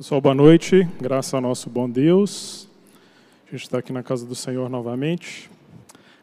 [0.00, 0.88] Pessoal, boa noite.
[0.98, 2.66] Graças ao nosso bom Deus.
[3.46, 5.50] A gente está aqui na casa do Senhor novamente,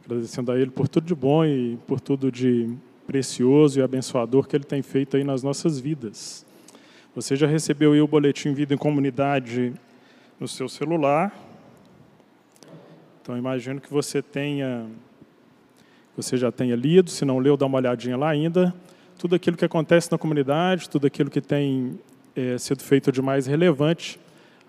[0.04, 4.55] agradecendo a Ele por tudo de bom e por tudo de precioso e abençoador que
[4.55, 6.44] Ele tem feito aí nas nossas vidas.
[7.16, 9.71] Você já recebeu aí o boletim Vida em Comunidade
[10.39, 11.32] no seu celular.
[13.21, 14.88] Então, imagino que você tenha,
[16.16, 18.73] você já tenha lido, se não leu, dá uma olhadinha lá ainda
[19.18, 22.00] tudo aquilo que acontece na comunidade, tudo aquilo que tem
[22.38, 24.20] é, sido feito de mais relevante,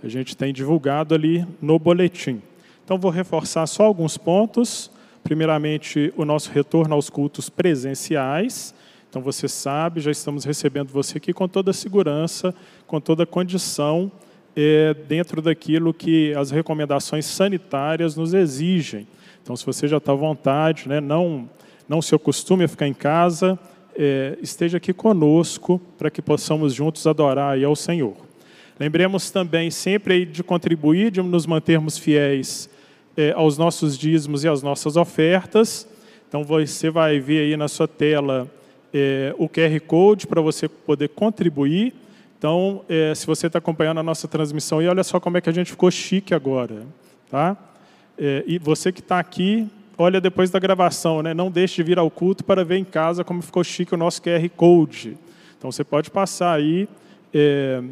[0.02, 2.40] a gente tem divulgado ali no boletim.
[2.82, 4.90] Então, vou reforçar só alguns pontos.
[5.22, 8.74] Primeiramente, o nosso retorno aos cultos presenciais.
[9.10, 12.54] Então, você sabe, já estamos recebendo você aqui com toda a segurança,
[12.86, 14.10] com toda a condição,
[14.56, 19.06] é, dentro daquilo que as recomendações sanitárias nos exigem.
[19.42, 21.48] Então, se você já está à vontade, né, não,
[21.86, 23.58] não se acostume a ficar em casa,
[23.98, 28.14] é, esteja aqui conosco para que possamos juntos adorar aí ao Senhor.
[28.78, 32.70] Lembremos também sempre de contribuir, de nos mantermos fiéis
[33.16, 35.88] é, aos nossos dízimos e às nossas ofertas.
[36.28, 38.48] Então você vai ver aí na sua tela
[38.94, 41.92] é, o QR Code para você poder contribuir.
[42.38, 45.50] Então, é, se você está acompanhando a nossa transmissão, e olha só como é que
[45.50, 46.86] a gente ficou chique agora,
[47.28, 47.56] tá?
[48.16, 49.68] É, e você que está aqui,
[49.98, 51.34] olha depois da gravação, né?
[51.34, 54.22] não deixe de vir ao culto para ver em casa como ficou chique o nosso
[54.22, 55.18] QR Code.
[55.58, 56.88] Então você pode passar aí,
[57.34, 57.82] é,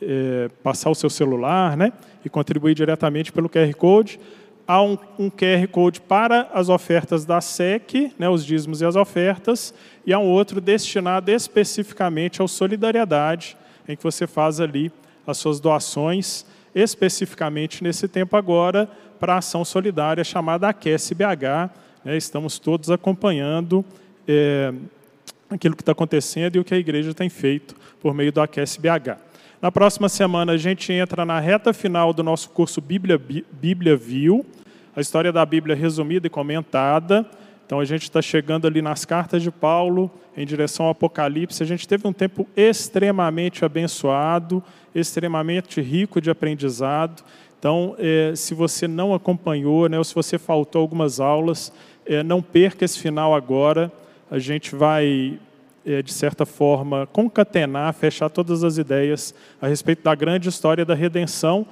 [0.00, 1.92] é, passar o seu celular né?
[2.24, 4.18] e contribuir diretamente pelo QR Code.
[4.66, 8.26] Há um, um QR Code para as ofertas da SEC, né?
[8.26, 9.74] os dízimos e as ofertas,
[10.06, 13.54] e há um outro destinado especificamente ao Solidariedade,
[13.86, 14.90] em que você faz ali
[15.26, 18.88] as suas doações, especificamente nesse tempo agora,
[19.20, 21.70] para a ação solidária chamada Aquece BH.
[22.04, 22.16] Né?
[22.16, 23.84] Estamos todos acompanhando
[24.26, 24.72] é,
[25.48, 28.80] aquilo que está acontecendo e o que a igreja tem feito por meio do Aquece
[28.80, 29.16] BH.
[29.62, 34.44] Na próxima semana a gente entra na reta final do nosso curso Bíblia, Bíblia Viu,
[34.94, 37.26] a história da Bíblia resumida e comentada.
[37.66, 41.62] Então a gente está chegando ali nas cartas de Paulo em direção ao Apocalipse.
[41.62, 44.62] A gente teve um tempo extremamente abençoado,
[44.94, 47.22] extremamente rico de aprendizado.
[47.58, 51.72] Então, é, se você não acompanhou, né, ou se você faltou algumas aulas,
[52.04, 53.90] é, não perca esse final agora.
[54.30, 55.38] A gente vai,
[55.86, 60.94] é, de certa forma, concatenar, fechar todas as ideias a respeito da grande história da
[60.94, 61.66] redenção.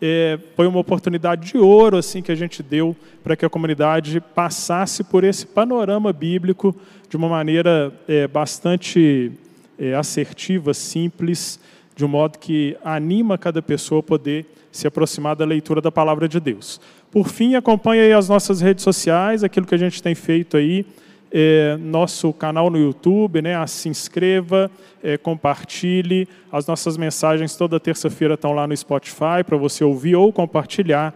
[0.00, 4.20] É, foi uma oportunidade de ouro assim que a gente deu para que a comunidade
[4.20, 6.76] passasse por esse panorama bíblico
[7.08, 9.32] de uma maneira é, bastante
[9.78, 11.58] é, assertiva, simples,
[11.94, 16.28] de um modo que anima cada pessoa a poder se aproximar da leitura da palavra
[16.28, 16.78] de Deus.
[17.10, 20.84] Por fim, acompanhe aí as nossas redes sociais, aquilo que a gente tem feito aí,
[21.30, 23.66] é, nosso canal no YouTube, né?
[23.66, 24.70] Se inscreva,
[25.02, 26.28] é, compartilhe.
[26.50, 31.14] As nossas mensagens toda terça-feira estão lá no Spotify para você ouvir ou compartilhar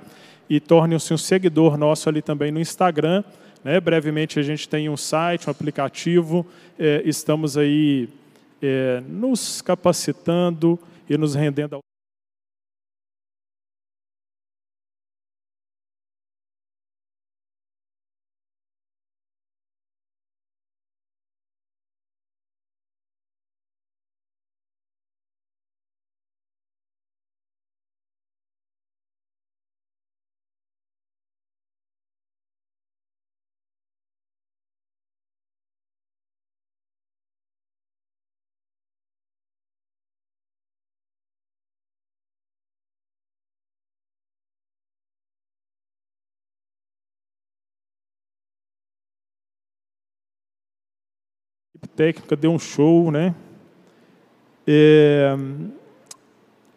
[0.49, 3.23] e torne-se um seguidor nosso ali também no Instagram.
[3.63, 3.81] Né?
[3.81, 6.47] Brevemente a gente tem um site, um aplicativo.
[6.79, 8.09] É, estamos aí
[9.09, 10.79] nos capacitando
[11.09, 11.90] e nos rendendo ao
[52.01, 53.35] técnica deu um show, né?
[54.67, 55.37] É...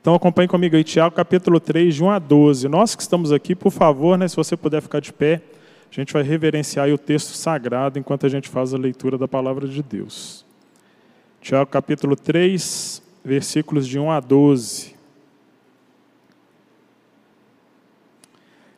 [0.02, 2.68] Então acompanhe comigo aí, Tiago, capítulo 3, de 1 a 12.
[2.68, 5.42] Nós que estamos aqui, por favor, né, se você puder ficar de pé,
[5.90, 9.66] a gente vai reverenciar o texto sagrado enquanto a gente faz a leitura da palavra
[9.66, 10.46] de Deus.
[11.40, 14.94] Tiago, capítulo 3, versículos de 1 a 12.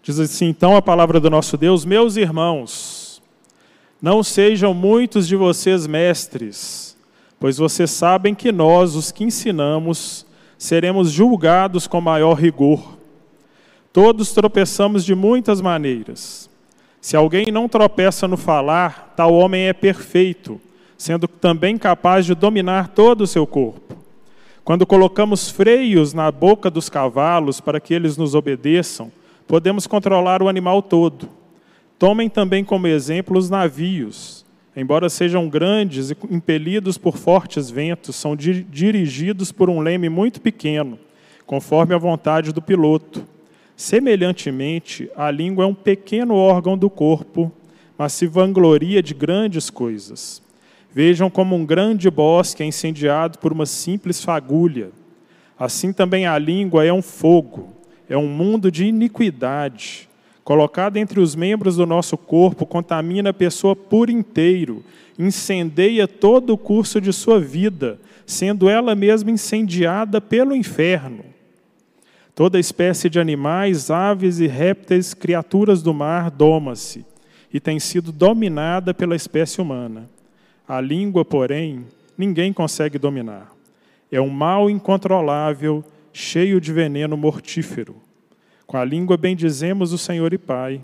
[0.04, 2.95] Diz assim, então, a palavra do nosso Deus, meus irmãos,
[4.06, 6.96] não sejam muitos de vocês mestres,
[7.40, 10.28] pois vocês sabem que nós, os que ensinamos,
[10.60, 13.00] seremos julgados com maior rigor.
[13.92, 16.48] Todos tropeçamos de muitas maneiras.
[17.02, 20.62] Se alguém não tropeça no falar, tal homem é perfeito,
[20.96, 23.98] sendo também capaz de dominar todo o seu corpo.
[24.64, 29.12] Quando colocamos freios na boca dos cavalos para que eles nos obedeçam,
[29.48, 31.28] podemos controlar o animal todo.
[31.98, 34.46] Tomem também como exemplo os navios.
[34.76, 41.00] Embora sejam grandes e impelidos por fortes ventos, são dirigidos por um leme muito pequeno,
[41.46, 43.26] conforme a vontade do piloto.
[43.78, 47.52] Semelhantemente, a língua é um pequeno órgão do corpo,
[47.98, 50.42] mas se vangloria de grandes coisas.
[50.94, 54.92] Vejam como um grande bosque é incendiado por uma simples fagulha.
[55.58, 57.74] Assim também a língua é um fogo,
[58.10, 60.05] é um mundo de iniquidade.
[60.46, 64.84] Colocada entre os membros do nosso corpo, contamina a pessoa por inteiro,
[65.18, 71.26] incendeia todo o curso de sua vida, sendo ela mesma incendiada pelo inferno.
[72.36, 77.04] Toda espécie de animais, aves e répteis, criaturas do mar, doma-se
[77.52, 80.08] e tem sido dominada pela espécie humana.
[80.68, 83.52] A língua, porém, ninguém consegue dominar.
[84.12, 85.84] É um mal incontrolável,
[86.14, 88.05] cheio de veneno mortífero.
[88.68, 90.82] Com a língua bendizemos o Senhor e Pai,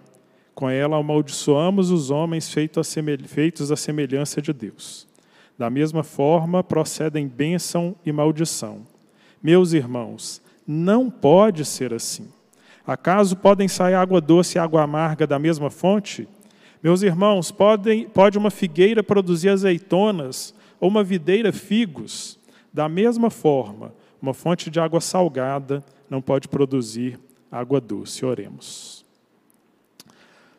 [0.53, 5.07] com ela amaldiçoamos os homens feitos à semelhança de Deus.
[5.57, 8.85] Da mesma forma, procedem bênção e maldição.
[9.41, 12.27] Meus irmãos, não pode ser assim.
[12.85, 16.27] Acaso podem sair água doce e água amarga da mesma fonte?
[16.83, 22.39] Meus irmãos, podem, pode uma figueira produzir azeitonas ou uma videira figos?
[22.73, 27.19] Da mesma forma, uma fonte de água salgada não pode produzir
[27.51, 28.25] água doce.
[28.25, 29.03] Oremos.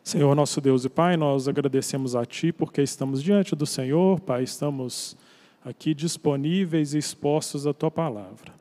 [0.03, 4.43] Senhor, nosso Deus e Pai, nós agradecemos a Ti porque estamos diante do Senhor, Pai,
[4.43, 5.15] estamos
[5.63, 8.53] aqui disponíveis e expostos à Tua palavra.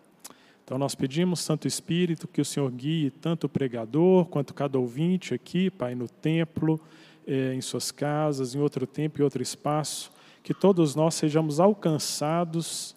[0.64, 5.34] Então nós pedimos, Santo Espírito, que o Senhor guie tanto o pregador quanto cada ouvinte
[5.34, 6.80] aqui, Pai, no templo,
[7.26, 10.12] é, em suas casas, em outro tempo e outro espaço,
[10.42, 12.96] que todos nós sejamos alcançados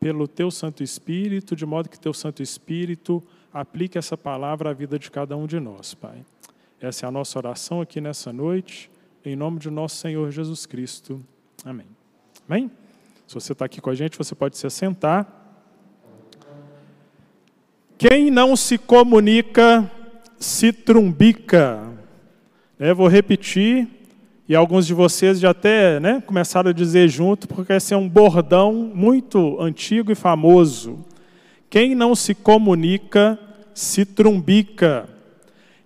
[0.00, 4.98] pelo Teu Santo Espírito, de modo que Teu Santo Espírito aplique essa palavra à vida
[4.98, 6.24] de cada um de nós, Pai.
[6.80, 8.90] Essa é a nossa oração aqui nessa noite,
[9.24, 11.22] em nome de nosso Senhor Jesus Cristo.
[11.64, 11.86] Amém.
[12.48, 12.70] Amém?
[13.26, 15.26] Se você está aqui com a gente, você pode se assentar.
[17.96, 19.88] Quem não se comunica,
[20.38, 21.88] se trumbica.
[22.78, 23.86] É, vou repetir,
[24.48, 28.08] e alguns de vocês já até né, começaram a dizer junto, porque esse é um
[28.08, 31.04] bordão muito antigo e famoso.
[31.70, 33.38] Quem não se comunica,
[33.74, 35.08] se trumbica.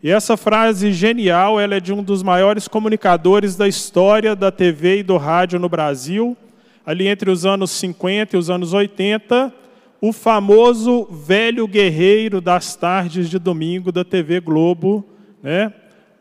[0.03, 4.99] E essa frase genial, ela é de um dos maiores comunicadores da história da TV
[4.99, 6.37] e do rádio no Brasil,
[6.85, 9.53] ali entre os anos 50 e os anos 80,
[10.01, 15.05] o famoso velho guerreiro das tardes de domingo da TV Globo,
[15.43, 15.73] né?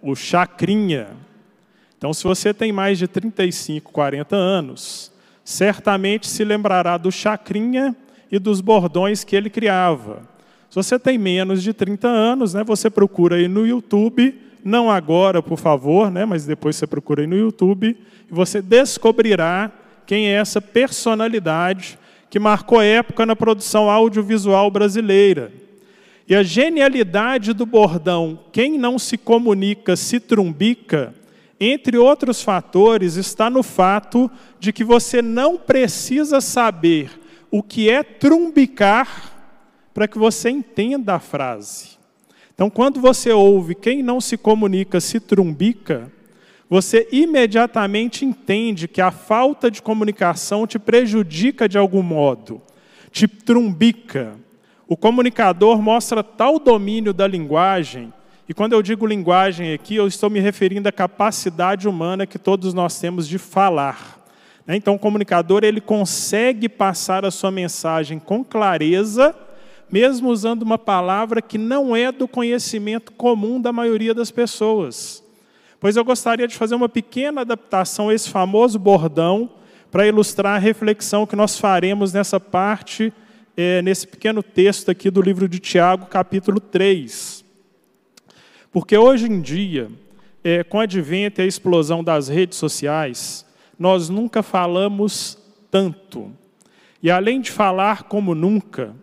[0.01, 1.09] o Chacrinha.
[1.97, 5.11] Então, se você tem mais de 35, 40 anos,
[5.43, 7.95] certamente se lembrará do Chacrinha
[8.31, 10.34] e dos bordões que ele criava.
[10.75, 15.41] Se você tem menos de 30 anos, né, você procura aí no YouTube, não agora,
[15.41, 17.95] por favor, né, mas depois você procura aí no YouTube,
[18.29, 19.71] e você descobrirá
[20.05, 21.97] quem é essa personalidade
[22.29, 25.49] que marcou época na produção audiovisual brasileira.
[26.27, 31.15] E a genialidade do bordão, quem não se comunica se trumbica,
[31.57, 34.29] entre outros fatores, está no fato
[34.59, 37.11] de que você não precisa saber
[37.49, 39.34] o que é trumbicar
[39.95, 41.91] para que você entenda a frase.
[42.53, 46.11] Então, quando você ouve quem não se comunica se trumbica,
[46.69, 52.61] você imediatamente entende que a falta de comunicação te prejudica de algum modo,
[53.09, 54.33] te trumbica.
[54.85, 58.11] O comunicador mostra tal domínio da linguagem,
[58.49, 62.73] e quando eu digo linguagem aqui, eu estou me referindo à capacidade humana que todos
[62.73, 64.21] nós temos de falar.
[64.67, 64.75] Né?
[64.75, 69.33] Então, o comunicador ele consegue passar a sua mensagem com clareza,
[69.91, 75.23] mesmo usando uma palavra que não é do conhecimento comum da maioria das pessoas.
[75.79, 79.49] Pois eu gostaria de fazer uma pequena adaptação a esse famoso bordão
[79.91, 83.13] para ilustrar a reflexão que nós faremos nessa parte
[83.55, 87.45] é, nesse pequeno texto aqui do livro de Tiago, capítulo 3.
[88.71, 89.89] Porque hoje em dia,
[90.43, 93.45] é, com o advento e a explosão das redes sociais,
[93.79, 95.37] nós nunca falamos
[95.71, 96.31] tanto.
[97.01, 98.93] E além de falar como nunca,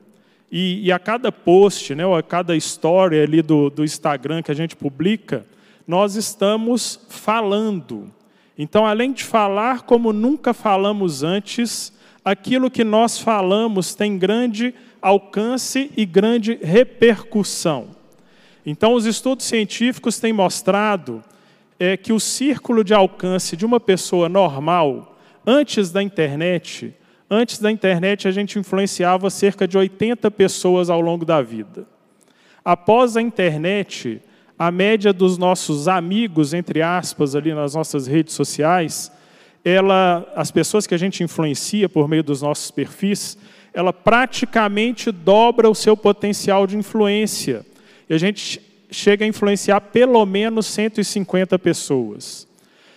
[0.52, 4.50] e, e a cada post, né, ou a cada história ali do, do Instagram que
[4.50, 5.46] a gente publica,
[5.88, 8.12] nós estamos falando.
[8.58, 11.90] Então, além de falar como nunca falamos antes,
[12.22, 17.88] aquilo que nós falamos tem grande alcance e grande repercussão.
[18.64, 21.24] Então, os estudos científicos têm mostrado
[21.80, 26.94] é, que o círculo de alcance de uma pessoa normal, antes da internet,
[27.32, 31.86] antes da internet a gente influenciava cerca de 80 pessoas ao longo da vida.
[32.62, 34.20] Após a internet,
[34.58, 39.10] a média dos nossos amigos, entre aspas, ali nas nossas redes sociais,
[39.64, 43.38] ela, as pessoas que a gente influencia por meio dos nossos perfis,
[43.72, 47.64] ela praticamente dobra o seu potencial de influência.
[48.10, 48.60] E a gente
[48.90, 52.46] chega a influenciar pelo menos 150 pessoas.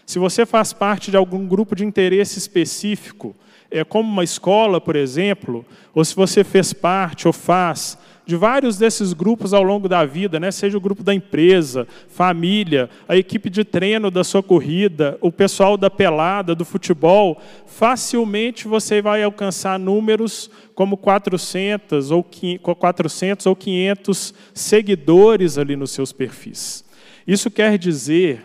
[0.06, 3.34] Se você faz parte de algum grupo de interesse específico,
[3.70, 8.78] é, como uma escola, por exemplo, ou se você fez parte ou faz de vários
[8.78, 10.50] desses grupos ao longo da vida, né?
[10.50, 15.78] seja o grupo da empresa, família, a equipe de treino da sua corrida, o pessoal
[15.78, 22.26] da pelada, do futebol, facilmente você vai alcançar números como 400 ou
[22.62, 26.84] 400 ou 500 seguidores ali nos seus perfis.
[27.28, 28.44] Isso quer dizer,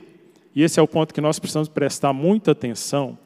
[0.55, 3.19] e esse é o ponto que nós precisamos prestar muita atenção,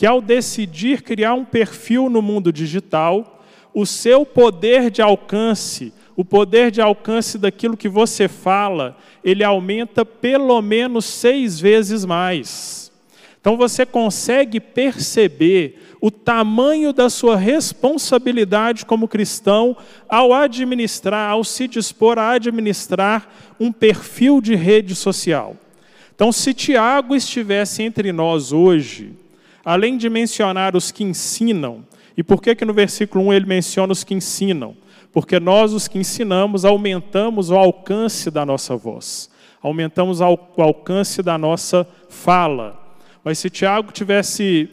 [0.00, 6.24] que ao decidir criar um perfil no mundo digital, o seu poder de alcance, o
[6.24, 12.90] poder de alcance daquilo que você fala, ele aumenta pelo menos seis vezes mais.
[13.38, 19.76] Então você consegue perceber o tamanho da sua responsabilidade como cristão
[20.08, 23.28] ao administrar, ao se dispor a administrar
[23.60, 25.54] um perfil de rede social.
[26.14, 29.19] Então, se Tiago estivesse entre nós hoje,
[29.64, 31.84] além de mencionar os que ensinam,
[32.16, 34.76] e por que, que no versículo 1 ele menciona os que ensinam?
[35.12, 39.30] Porque nós, os que ensinamos, aumentamos o alcance da nossa voz,
[39.62, 42.78] aumentamos o alcance da nossa fala.
[43.24, 44.68] Mas se Tiago tivesse,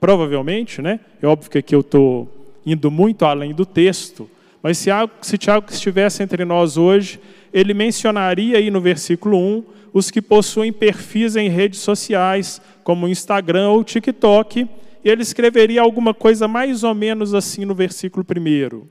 [0.00, 1.00] provavelmente, né?
[1.22, 2.28] É óbvio que aqui eu estou
[2.64, 4.28] indo muito além do texto,
[4.62, 4.90] mas se,
[5.22, 7.20] se Tiago estivesse entre nós hoje,
[7.52, 13.08] ele mencionaria aí no versículo 1 os que possuem perfis em redes sociais, como o
[13.08, 14.68] Instagram ou TikTok,
[15.02, 18.86] e ele escreveria alguma coisa mais ou menos assim no versículo 1.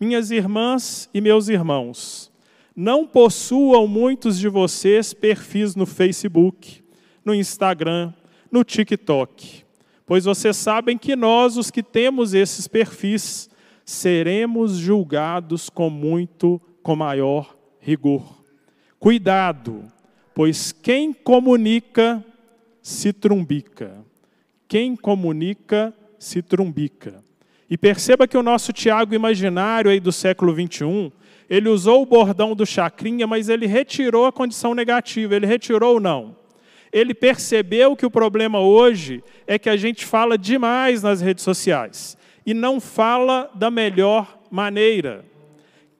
[0.00, 2.32] Minhas irmãs e meus irmãos,
[2.74, 6.82] não possuam muitos de vocês perfis no Facebook,
[7.24, 8.12] no Instagram,
[8.50, 9.62] no TikTok,
[10.04, 13.48] pois vocês sabem que nós, os que temos esses perfis,
[13.84, 18.42] seremos julgados com muito, com maior rigor.
[18.98, 19.84] Cuidado,
[20.34, 22.24] pois quem comunica
[22.82, 24.04] se trumbica.
[24.68, 27.22] Quem comunica se trumbica.
[27.68, 31.10] E perceba que o nosso Tiago imaginário aí do século 21,
[31.48, 35.34] ele usou o bordão do chacrinha, mas ele retirou a condição negativa.
[35.34, 36.36] Ele retirou ou não?
[36.92, 42.16] Ele percebeu que o problema hoje é que a gente fala demais nas redes sociais
[42.44, 45.24] e não fala da melhor maneira.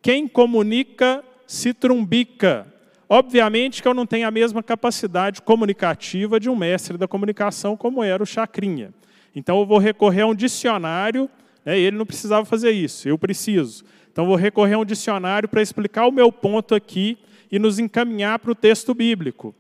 [0.02, 2.69] Quem comunica se trumbica.
[3.12, 8.04] Obviamente que eu não tenho a mesma capacidade comunicativa de um mestre da comunicação como
[8.04, 8.94] era o Chacrinha.
[9.34, 11.28] Então eu vou recorrer a um dicionário,
[11.64, 13.82] né, ele não precisava fazer isso, eu preciso.
[14.12, 17.18] Então eu vou recorrer a um dicionário para explicar o meu ponto aqui
[17.50, 19.52] e nos encaminhar para o texto bíblico.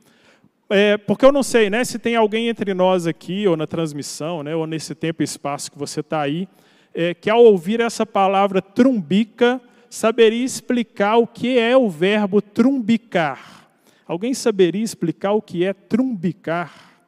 [0.68, 4.44] É, porque eu não sei né, se tem alguém entre nós aqui, ou na transmissão,
[4.44, 6.48] né, ou nesse tempo e espaço que você está aí,
[6.94, 13.68] é, que ao ouvir essa palavra trumbica, saberia explicar o que é o verbo trumbicar.
[14.06, 17.02] Alguém saberia explicar o que é trumbicar?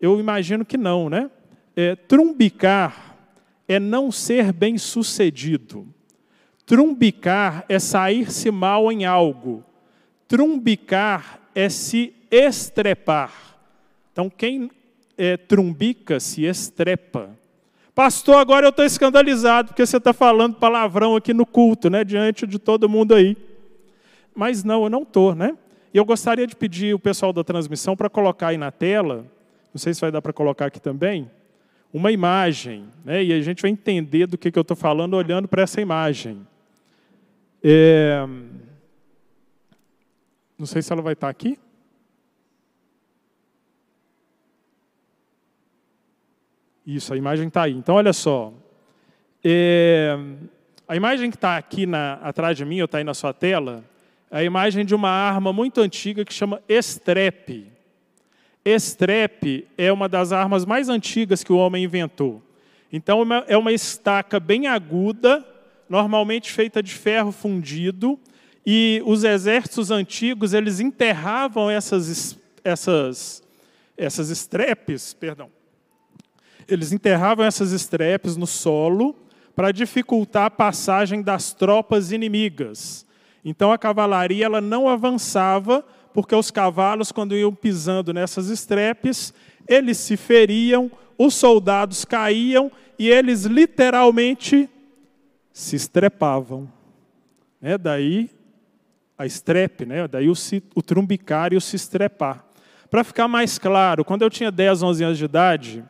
[0.00, 1.30] Eu imagino que não, né?
[1.76, 3.16] É, trumbicar
[3.68, 5.86] é não ser bem sucedido.
[6.66, 9.64] Trumbicar é sair-se mal em algo.
[10.26, 13.58] Trumbicar é se estrepar.
[14.12, 14.70] Então, quem
[15.16, 17.38] é, trumbica se estrepa.
[17.94, 22.46] Pastor, agora eu estou escandalizado porque você está falando palavrão aqui no culto, né, diante
[22.46, 23.36] de todo mundo aí.
[24.34, 25.56] Mas não, eu não estou, né?
[25.92, 29.26] E eu gostaria de pedir o pessoal da transmissão para colocar aí na tela,
[29.74, 31.30] não sei se vai dar para colocar aqui também,
[31.92, 33.22] uma imagem, né?
[33.22, 36.46] E a gente vai entender do que, que eu estou falando olhando para essa imagem.
[37.62, 38.26] É...
[40.58, 41.58] Não sei se ela vai estar tá aqui.
[46.86, 47.72] Isso, a imagem está aí.
[47.72, 48.52] Então, olha só.
[49.44, 50.16] É,
[50.88, 53.84] a imagem que está aqui na, atrás de mim, ou está aí na sua tela,
[54.30, 57.66] é a imagem de uma arma muito antiga que chama estrepe.
[58.64, 62.42] Estrepe é uma das armas mais antigas que o homem inventou.
[62.92, 65.46] Então, é uma estaca bem aguda,
[65.88, 68.18] normalmente feita de ferro fundido,
[68.66, 73.42] e os exércitos antigos eles enterravam essas, essas,
[73.96, 75.50] essas estrepes, perdão,
[76.68, 79.16] eles enterravam essas estrepes no solo
[79.54, 83.06] para dificultar a passagem das tropas inimigas.
[83.44, 89.34] Então a cavalaria ela não avançava, porque os cavalos, quando iam pisando nessas estrepes,
[89.66, 94.68] eles se feriam, os soldados caíam e eles literalmente
[95.52, 96.70] se estrepavam.
[97.60, 98.30] É, daí
[99.16, 100.08] a estrepe, né?
[100.08, 100.34] daí o,
[100.74, 102.44] o trumbicar e o se estrepar.
[102.90, 105.84] Para ficar mais claro, quando eu tinha 10, 11 anos de idade,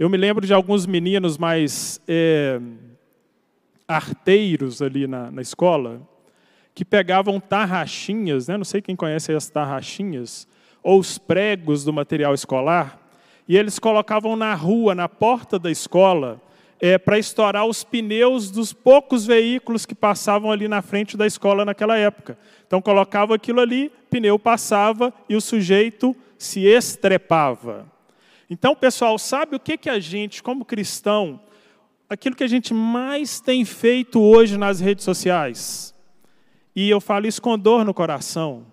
[0.00, 2.58] eu me lembro de alguns meninos mais é,
[3.86, 6.00] arteiros ali na, na escola,
[6.74, 8.56] que pegavam tarraxinhas, né?
[8.56, 10.48] não sei quem conhece as tarraxinhas,
[10.82, 12.98] ou os pregos do material escolar,
[13.46, 16.40] e eles colocavam na rua, na porta da escola,
[16.80, 21.62] é, para estourar os pneus dos poucos veículos que passavam ali na frente da escola
[21.62, 22.38] naquela época.
[22.66, 27.99] Então colocava aquilo ali, pneu passava e o sujeito se estrepava.
[28.50, 31.40] Então, pessoal, sabe o que, que a gente, como cristão,
[32.08, 35.94] aquilo que a gente mais tem feito hoje nas redes sociais?
[36.74, 38.66] E eu falo isso com dor no coração.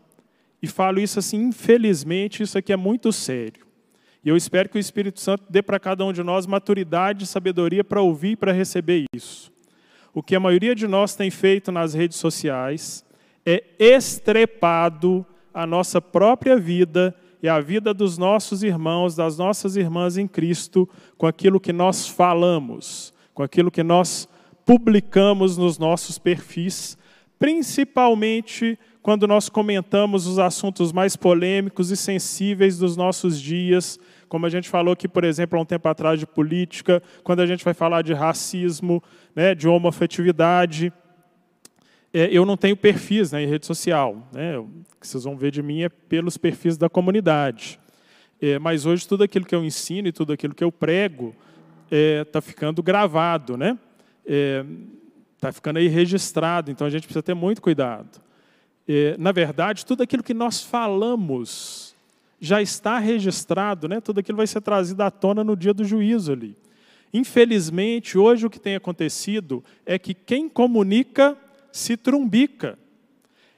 [0.60, 3.68] E falo isso assim, infelizmente, isso aqui é muito sério.
[4.26, 7.28] E eu espero que o Espírito Santo dê para cada um de nós maturidade e
[7.28, 9.52] sabedoria para ouvir e para receber isso.
[10.12, 13.06] O que a maioria de nós tem feito nas redes sociais
[13.46, 20.17] é estrepado a nossa própria vida e a vida dos nossos irmãos, das nossas irmãs
[20.17, 24.27] em Cristo, com aquilo que nós falamos, com aquilo que nós
[24.65, 26.98] publicamos nos nossos perfis,
[27.39, 34.50] principalmente quando nós comentamos os assuntos mais polêmicos e sensíveis dos nossos dias, como a
[34.50, 37.74] gente falou aqui, por exemplo, há um tempo atrás de política, quando a gente vai
[37.74, 39.01] falar de racismo,
[39.34, 40.91] né, de homoafetividade.
[42.18, 44.28] É, eu não tenho perfis né, em rede social.
[44.34, 44.68] Né, o
[45.00, 47.80] que vocês vão ver de mim é pelos perfis da comunidade.
[48.42, 51.36] É, mas hoje tudo aquilo que eu ensino e tudo aquilo que eu prego
[51.92, 53.78] está é, ficando gravado, né?
[54.26, 58.20] Está é, ficando aí registrado, então a gente precisa ter muito cuidado.
[58.88, 61.96] É, na verdade, tudo aquilo que nós falamos
[62.42, 64.02] já está registrado, né?
[64.02, 66.56] tudo aquilo vai ser trazido à tona no dia do juízo ali.
[67.14, 71.38] Infelizmente, hoje o que tem acontecido é que quem comunica
[71.78, 72.78] se trumbica.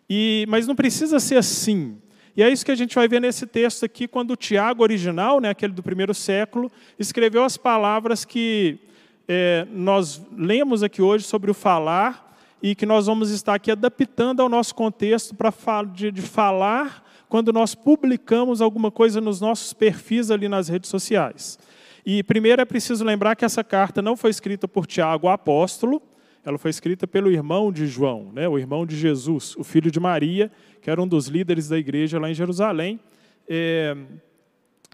[0.10, 1.98] E, mas não precisa ser assim.
[2.36, 5.40] E é isso que a gente vai ver nesse texto aqui, quando o Tiago original,
[5.40, 8.80] né, aquele do primeiro século, escreveu as palavras que
[9.28, 14.42] é, nós lemos aqui hoje sobre o falar e que nós vamos estar aqui adaptando
[14.42, 15.52] ao nosso contexto para
[15.84, 21.60] de, de falar quando nós publicamos alguma coisa nos nossos perfis ali nas redes sociais.
[22.06, 26.02] E primeiro é preciso lembrar que essa carta não foi escrita por Tiago, apóstolo,
[26.50, 30.00] ela foi escrita pelo irmão de João, né, o irmão de Jesus, o filho de
[30.00, 33.00] Maria, que era um dos líderes da igreja lá em Jerusalém.
[33.48, 33.96] É,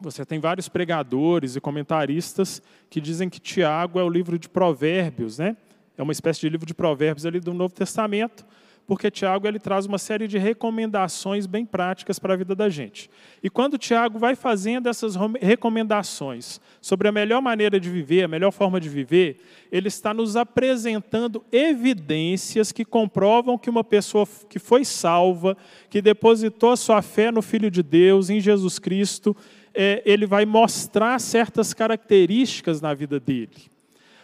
[0.01, 5.37] você tem vários pregadores e comentaristas que dizem que Tiago é o livro de provérbios,
[5.37, 5.55] né?
[5.97, 8.45] É uma espécie de livro de provérbios ali do Novo Testamento,
[8.87, 13.09] porque Tiago ele traz uma série de recomendações bem práticas para a vida da gente.
[13.41, 18.51] E quando Tiago vai fazendo essas recomendações sobre a melhor maneira de viver, a melhor
[18.51, 24.85] forma de viver, ele está nos apresentando evidências que comprovam que uma pessoa que foi
[24.85, 25.57] salva,
[25.89, 29.35] que depositou a sua fé no Filho de Deus, em Jesus Cristo,
[29.73, 33.75] é, ele vai mostrar certas características na vida dele.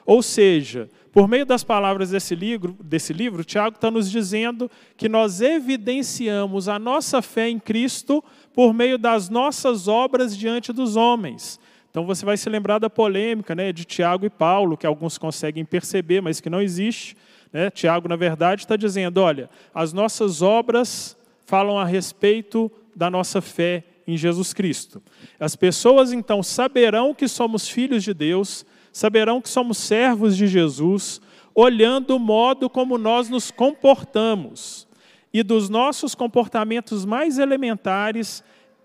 [0.06, 5.10] Ou seja, por meio das palavras desse livro, desse livro Tiago está nos dizendo que
[5.10, 11.60] nós evidenciamos a nossa fé em Cristo por meio das nossas obras diante dos homens.
[11.90, 15.66] Então você vai se lembrar da polêmica né, de Tiago e Paulo, que alguns conseguem
[15.66, 17.18] perceber, mas que não existe.
[17.52, 17.70] Né?
[17.70, 23.84] Tiago, na verdade, está dizendo: olha, as nossas obras falam a respeito da nossa fé
[24.08, 25.02] em Jesus Cristo.
[25.38, 31.22] As pessoas então saberão que somos filhos de Deus saberão que somos servos de Jesus,
[31.54, 34.88] olhando o modo como nós nos comportamos.
[35.34, 38.44] E dos nossos comportamentos mais elementares,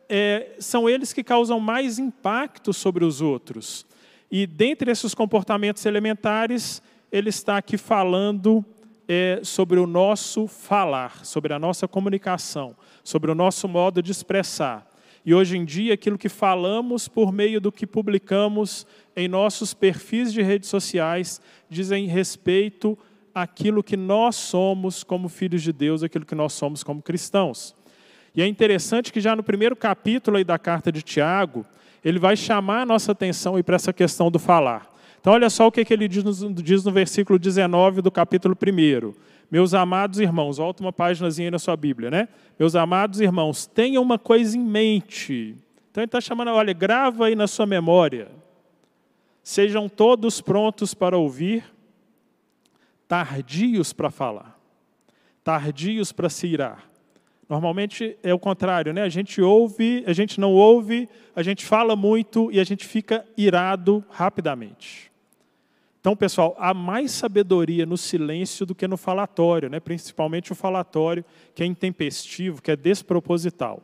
[0.09, 3.85] é, são eles que causam mais impacto sobre os outros.
[4.31, 8.65] E dentre esses comportamentos elementares, ele está aqui falando
[9.09, 14.87] é, sobre o nosso falar, sobre a nossa comunicação, sobre o nosso modo de expressar.
[15.27, 18.87] E hoje em dia, aquilo que falamos por meio do que publicamos
[19.17, 22.97] em nossos perfis de redes sociais dizem respeito
[23.35, 27.75] àquilo que nós somos como filhos de Deus, aquilo que nós somos como cristãos.
[28.37, 31.67] E é interessante que já no primeiro capítulo aí da carta de Tiago,
[32.05, 34.89] ele vai chamar a nossa atenção para essa questão do falar.
[35.21, 39.13] Então, olha só o que, ele diz no versículo 19 do capítulo 1.
[39.51, 42.29] Meus amados irmãos, volta uma páginazinha aí na sua Bíblia, né?
[42.59, 45.57] Meus amados irmãos, tenham uma coisa em mente.
[45.91, 48.29] Então ele está chamando, olha, grava aí na sua memória.
[49.43, 51.65] Sejam todos prontos para ouvir,
[53.07, 54.59] tardios para falar,
[55.45, 56.91] tardios para se irar.
[57.49, 59.03] Normalmente é o contrário, né?
[59.03, 63.25] A gente ouve, a gente não ouve, a gente fala muito e a gente fica
[63.37, 65.13] irado rapidamente.
[66.07, 69.81] Então, pessoal, há mais sabedoria no silêncio do que no falatório, né?
[69.81, 73.83] principalmente o falatório que é intempestivo, que é desproposital.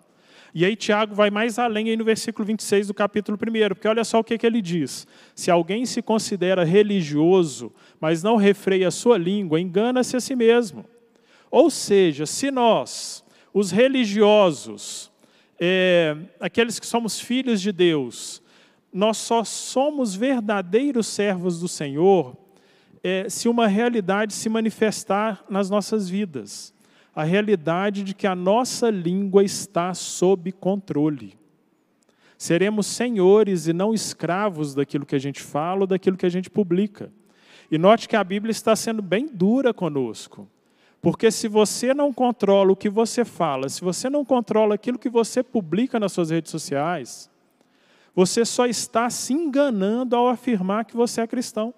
[0.54, 4.04] E aí Tiago vai mais além aí no versículo 26 do capítulo 1, porque olha
[4.04, 5.04] só o que, que ele diz.
[5.34, 10.84] Se alguém se considera religioso, mas não refreia a sua língua, engana-se a si mesmo.
[11.50, 15.10] Ou seja, se nós, os religiosos,
[15.58, 18.41] é, aqueles que somos filhos de Deus,
[18.92, 22.36] nós só somos verdadeiros servos do Senhor
[23.02, 26.72] é, se uma realidade se manifestar nas nossas vidas
[27.14, 31.38] a realidade de que a nossa língua está sob controle.
[32.38, 36.50] Seremos senhores e não escravos daquilo que a gente fala ou daquilo que a gente
[36.50, 37.12] publica.
[37.70, 40.48] E note que a Bíblia está sendo bem dura conosco.
[41.00, 45.08] Porque se você não controla o que você fala, se você não controla aquilo que
[45.08, 47.30] você publica nas suas redes sociais,
[48.14, 51.72] você só está se enganando ao afirmar que você é cristão.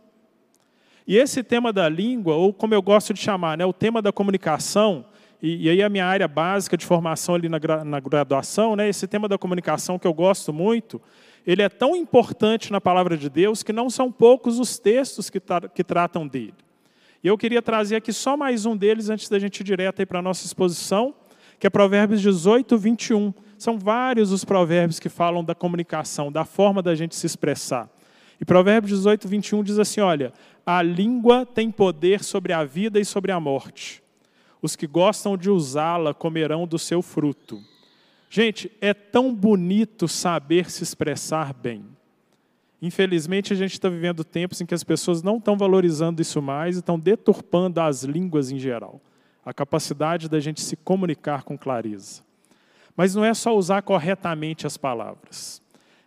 [1.07, 4.13] E esse tema da língua, ou como eu gosto de chamar, né, o tema da
[4.13, 5.05] comunicação,
[5.43, 9.07] e, e, aí a minha área básica de formação ali na, na graduação, né, esse
[9.07, 11.01] tema da comunicação que eu gosto muito,
[11.47, 15.39] ele é tão importante na palavra de Deus que não são poucos os textos que,
[15.39, 16.55] tra que tratam dele.
[17.23, 20.19] E eu queria trazer aqui só mais um deles antes da gente ir direto para
[20.21, 21.15] a nossa exposição,
[21.59, 23.35] que é Provérbios 18, 21.
[23.59, 27.89] São vários os provérbios que falam da comunicação, da forma da gente se expressar.
[28.41, 30.33] E Provérbios 18, 21 diz assim: olha,
[30.67, 34.05] a língua tem poder sobre a vida e sobre a morte
[34.65, 37.63] os que gostam de usá-la comerão do seu fruto.
[38.31, 41.85] Gente, é tão bonito saber se expressar bem.
[42.81, 46.77] Infelizmente, a gente está vivendo tempos em que as pessoas não estão valorizando isso mais
[46.77, 49.03] e estão deturpando as línguas em geral,
[49.45, 52.23] a capacidade da gente se comunicar com clareza.
[52.97, 55.61] Mas não é só usar corretamente as palavras,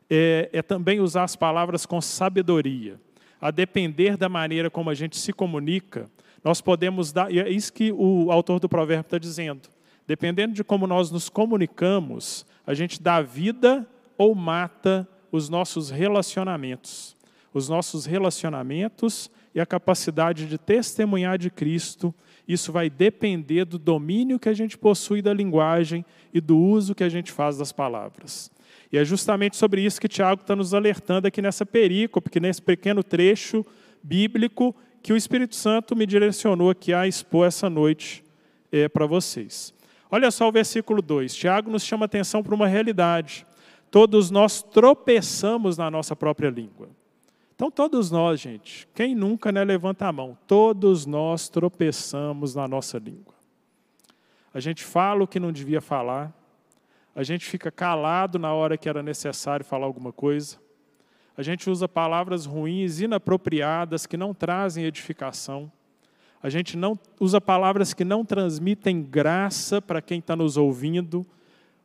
[0.09, 2.99] é, é também usar as palavras com sabedoria.
[3.39, 6.09] A depender da maneira como a gente se comunica,
[6.43, 9.69] nós podemos dar, e é isso que o autor do provérbio está dizendo.
[10.07, 13.85] Dependendo de como nós nos comunicamos, a gente dá vida
[14.17, 17.15] ou mata os nossos relacionamentos.
[17.53, 22.13] Os nossos relacionamentos e a capacidade de testemunhar de Cristo,
[22.47, 27.03] isso vai depender do domínio que a gente possui da linguagem e do uso que
[27.03, 28.49] a gente faz das palavras.
[28.91, 32.61] E é justamente sobre isso que Tiago está nos alertando aqui nessa perícope, que nesse
[32.61, 33.65] pequeno trecho
[34.01, 38.23] bíblico que o Espírito Santo me direcionou aqui a expor essa noite
[38.71, 39.73] é, para vocês.
[40.09, 41.35] Olha só o versículo 2.
[41.35, 43.45] Tiago nos chama atenção para uma realidade.
[43.91, 46.89] Todos nós tropeçamos na nossa própria língua.
[47.57, 52.99] Então, todos nós, gente, quem nunca né, levanta a mão, todos nós tropeçamos na nossa
[52.99, 53.33] língua.
[54.53, 56.31] A gente fala o que não devia falar,
[57.15, 60.59] a gente fica calado na hora que era necessário falar alguma coisa,
[61.35, 65.71] a gente usa palavras ruins, inapropriadas, que não trazem edificação.
[66.43, 71.25] A gente não usa palavras que não transmitem graça para quem está nos ouvindo.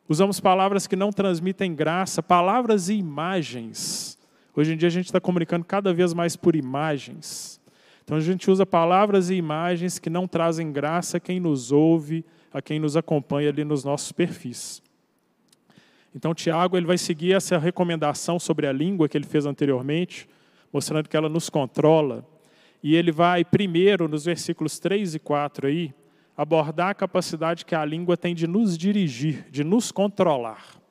[0.07, 4.19] Usamos palavras que não transmitem graça, palavras e imagens.
[4.55, 7.61] Hoje em dia a gente está comunicando cada vez mais por imagens.
[8.05, 12.25] Então a gente usa palavras e imagens que não trazem graça a quem nos ouve,
[12.53, 14.83] a quem nos acompanha ali nos nossos perfis.
[16.15, 20.29] Então, Tiago ele vai seguir essa recomendação sobre a língua que ele fez anteriormente,
[20.71, 22.27] mostrando que ela nos controla.
[22.83, 25.95] E ele vai, primeiro, nos versículos 3 e 4 aí,
[26.37, 30.82] abordar a capacidade que a língua tem de nos dirigir, de nos controlar.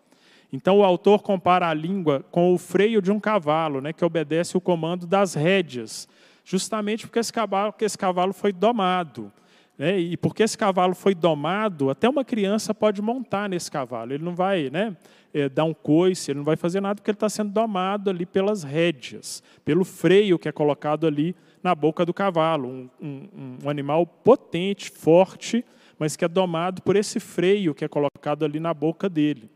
[0.54, 4.58] Então, o autor compara a língua com o freio de um cavalo, né, que obedece
[4.58, 6.08] o comando das rédeas,
[6.44, 9.32] justamente porque esse cavalo, porque esse cavalo foi domado.
[9.78, 9.98] Né?
[9.98, 14.14] E porque esse cavalo foi domado, até uma criança pode montar nesse cavalo.
[14.14, 14.96] Ele não vai né,
[15.34, 18.26] é, dar um coice, ele não vai fazer nada, porque ele está sendo domado ali
[18.26, 22.68] pelas rédeas, pelo freio que é colocado ali na boca do cavalo.
[22.68, 25.64] Um, um, um animal potente, forte,
[25.98, 29.50] mas que é domado por esse freio que é colocado ali na boca dele.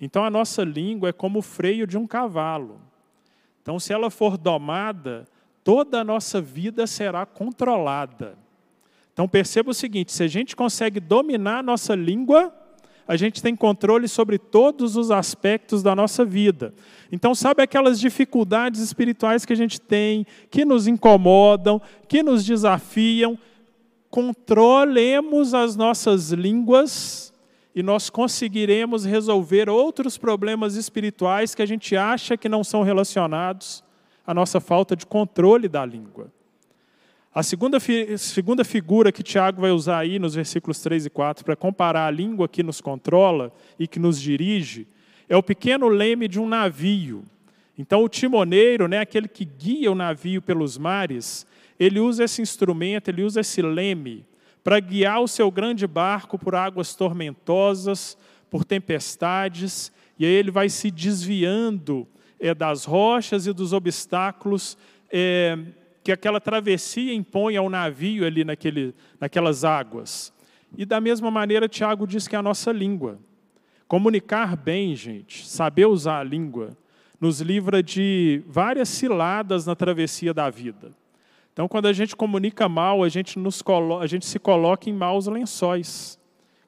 [0.00, 2.80] Então a nossa língua é como o freio de um cavalo.
[3.62, 5.26] Então, se ela for domada,
[5.62, 8.38] toda a nossa vida será controlada.
[9.12, 12.50] Então perceba o seguinte: se a gente consegue dominar a nossa língua,
[13.06, 16.72] a gente tem controle sobre todos os aspectos da nossa vida.
[17.10, 23.38] Então, sabe aquelas dificuldades espirituais que a gente tem, que nos incomodam, que nos desafiam?
[24.10, 27.27] Controlemos as nossas línguas
[27.78, 33.84] e nós conseguiremos resolver outros problemas espirituais que a gente acha que não são relacionados
[34.26, 36.26] à nossa falta de controle da língua.
[37.32, 37.78] A segunda,
[38.18, 42.10] segunda figura que Tiago vai usar aí nos versículos 3 e 4 para comparar a
[42.10, 44.88] língua que nos controla e que nos dirige
[45.28, 47.22] é o pequeno leme de um navio.
[47.78, 51.46] Então, o timoneiro, né, aquele que guia o navio pelos mares,
[51.78, 54.26] ele usa esse instrumento, ele usa esse leme
[54.62, 58.18] para guiar o seu grande barco por águas tormentosas,
[58.50, 62.06] por tempestades, e aí ele vai se desviando
[62.38, 64.76] é, das rochas e dos obstáculos
[65.10, 65.58] é,
[66.02, 70.32] que aquela travessia impõe ao navio ali naquele, naquelas águas.
[70.76, 73.18] E da mesma maneira, Tiago diz que é a nossa língua.
[73.86, 76.76] Comunicar bem, gente, saber usar a língua,
[77.20, 80.92] nos livra de várias ciladas na travessia da vida.
[81.58, 83.64] Então, quando a gente comunica mal, a gente, nos
[84.00, 86.16] a gente se coloca em maus lençóis.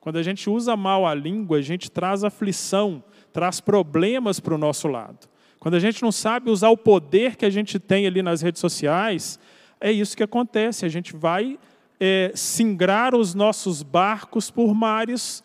[0.00, 3.00] Quando a gente usa mal a língua, a gente traz aflição,
[3.33, 5.29] traz problemas para o nosso lado.
[5.61, 8.61] Quando a gente não sabe usar o poder que a gente tem ali nas redes
[8.61, 9.38] sociais,
[9.81, 10.85] é isso que acontece.
[10.85, 11.57] A gente vai
[12.00, 15.40] é, singrar os nossos barcos por mares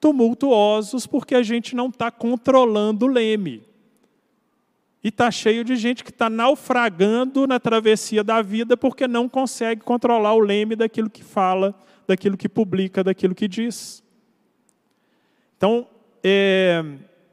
[0.00, 3.73] tumultuosos porque a gente não está controlando o leme.
[5.04, 9.82] E está cheio de gente que está naufragando na travessia da vida porque não consegue
[9.82, 11.74] controlar o leme daquilo que fala,
[12.08, 14.02] daquilo que publica, daquilo que diz.
[15.58, 15.86] Então,
[16.22, 16.82] é,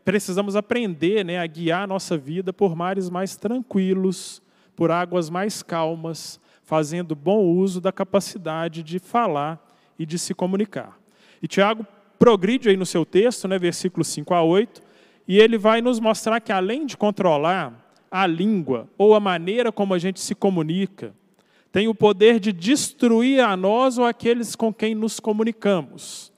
[0.04, 4.42] precisamos aprender né, a guiar a nossa vida por mares mais tranquilos,
[4.76, 9.66] por águas mais calmas, fazendo bom uso da capacidade de falar
[9.98, 11.00] e de se comunicar.
[11.42, 11.88] E Tiago
[12.20, 14.91] progride aí no seu texto, né, versículos 5 a 8,
[15.28, 19.94] e ele vai nos mostrar que além de controlar a língua ou a maneira como
[19.94, 21.14] a gente se comunica,
[21.72, 26.32] tem o poder de destruir a nós ou aqueles com quem nos comunicamos.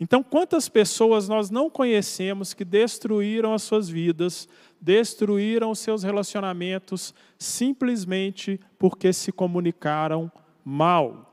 [0.00, 4.48] Então, quantas pessoas nós não conhecemos que destruíram as suas vidas,
[4.80, 10.30] destruíram os seus relacionamentos, simplesmente porque se comunicaram
[10.64, 11.32] mal?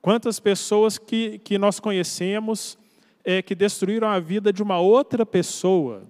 [0.00, 2.78] Quantas pessoas que, que nós conhecemos
[3.22, 6.04] é, que destruíram a vida de uma outra pessoa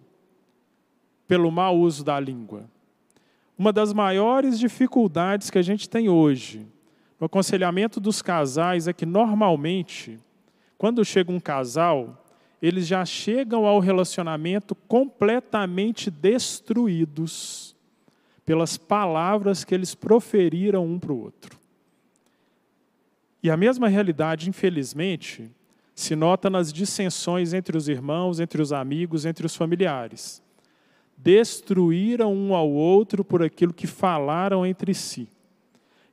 [1.31, 2.69] pelo mau uso da língua?
[3.57, 6.67] Uma das maiores dificuldades que a gente tem hoje
[7.21, 10.19] no aconselhamento dos casais é que, normalmente,
[10.77, 12.27] quando chega um casal,
[12.61, 17.77] eles já chegam ao relacionamento completamente destruídos
[18.45, 21.57] pelas palavras que eles proferiram um para o outro.
[23.41, 25.49] E a mesma realidade, infelizmente,
[25.95, 30.43] se nota nas dissensões entre os irmãos, entre os amigos, entre os familiares.
[31.23, 35.29] Destruíram um ao outro por aquilo que falaram entre si.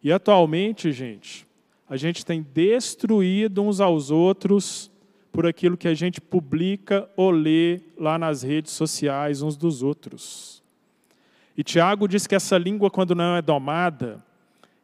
[0.03, 1.47] E atualmente, gente,
[1.89, 4.91] a gente tem destruído uns aos outros
[5.31, 10.61] por aquilo que a gente publica ou lê lá nas redes sociais uns dos outros.
[11.55, 14.23] E Tiago diz que essa língua, quando não é domada,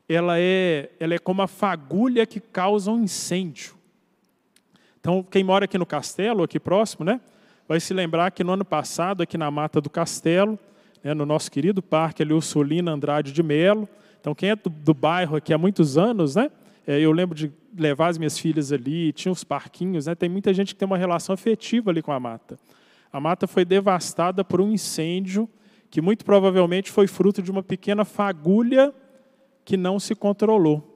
[0.08, 3.76] ela é, ela é como a fagulha que causa um incêndio.
[5.00, 7.20] Então, quem mora aqui no castelo, aqui próximo, né,
[7.68, 10.58] vai se lembrar que no ano passado, aqui na Mata do Castelo,
[11.04, 13.88] né, no nosso querido parque ali, Ursulina Andrade de Melo,
[14.20, 16.50] então quem é do, do bairro aqui há muitos anos, né,
[16.86, 20.16] é, eu lembro de levar as minhas filhas ali, tinha os parquinhos, né?
[20.16, 22.60] tem muita gente que tem uma relação afetiva ali com a mata.
[23.12, 25.50] A mata foi devastada por um incêndio
[25.90, 28.94] que muito provavelmente foi fruto de uma pequena fagulha
[29.64, 30.90] que não se controlou.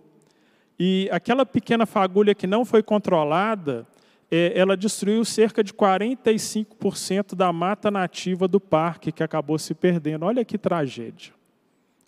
[0.80, 3.88] E aquela pequena fagulha que não foi controlada,
[4.30, 10.26] ela destruiu cerca de 45% da mata nativa do parque, que acabou se perdendo.
[10.26, 11.34] Olha que tragédia.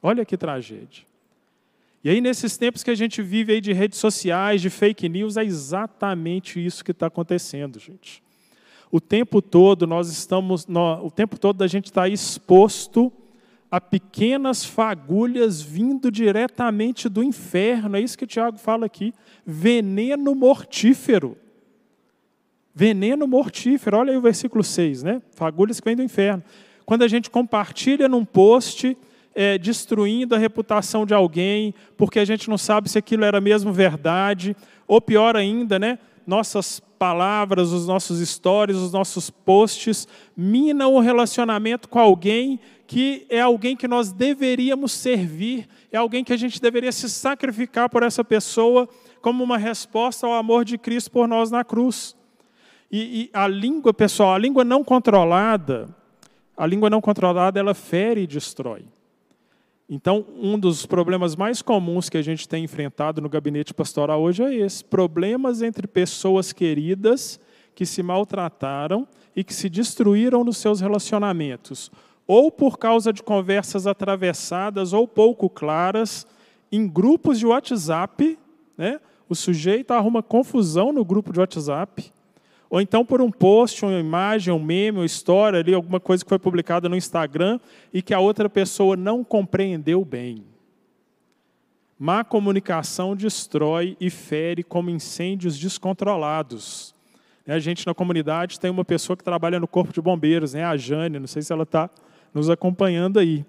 [0.01, 1.08] Olha que tragédia.
[2.03, 5.36] E aí, nesses tempos que a gente vive aí de redes sociais, de fake news,
[5.36, 8.23] é exatamente isso que está acontecendo, gente.
[8.91, 10.65] O tempo todo nós estamos,
[11.03, 13.12] o tempo todo a gente está exposto
[13.69, 17.97] a pequenas fagulhas vindo diretamente do inferno.
[17.97, 19.13] É isso que o Tiago fala aqui.
[19.45, 21.38] Veneno mortífero.
[22.73, 23.97] Veneno mortífero.
[23.97, 25.21] Olha aí o versículo 6, né?
[25.32, 26.43] Fagulhas que vêm do inferno.
[26.86, 28.97] Quando a gente compartilha num post
[29.36, 33.71] é, destruindo a reputação de alguém, porque a gente não sabe se aquilo era mesmo
[33.71, 34.55] verdade,
[34.88, 41.88] ou pior ainda, né, nossas palavras, os nossos stories, os nossos posts minam o relacionamento
[41.88, 46.91] com alguém que é alguém que nós deveríamos servir, é alguém que a gente deveria
[46.91, 48.89] se sacrificar por essa pessoa
[49.21, 52.15] como uma resposta ao amor de Cristo por nós na cruz.
[52.91, 55.88] E, e a língua, pessoal, a língua não controlada,
[56.58, 58.86] a língua não controlada, ela fere e destrói.
[59.89, 64.43] Então, um dos problemas mais comuns que a gente tem enfrentado no gabinete pastoral hoje
[64.43, 67.39] é esse: problemas entre pessoas queridas
[67.73, 71.89] que se maltrataram e que se destruíram nos seus relacionamentos,
[72.28, 76.28] ou por causa de conversas atravessadas ou pouco claras
[76.71, 78.38] em grupos de WhatsApp,
[78.78, 78.99] né?
[79.28, 82.12] O sujeito arruma confusão no grupo de WhatsApp,
[82.69, 86.29] ou então por um post, uma imagem, um meme, uma história ali, alguma coisa que
[86.29, 87.60] foi publicada no Instagram
[87.91, 90.43] e que a outra pessoa não compreendeu bem.
[91.97, 96.93] Má comunicação destrói e fere como incêndios descontrolados.
[97.47, 100.63] A gente na comunidade tem uma pessoa que trabalha no Corpo de Bombeiros, né?
[100.63, 101.89] a Jane, não sei se ela está
[102.32, 103.43] nos acompanhando aí.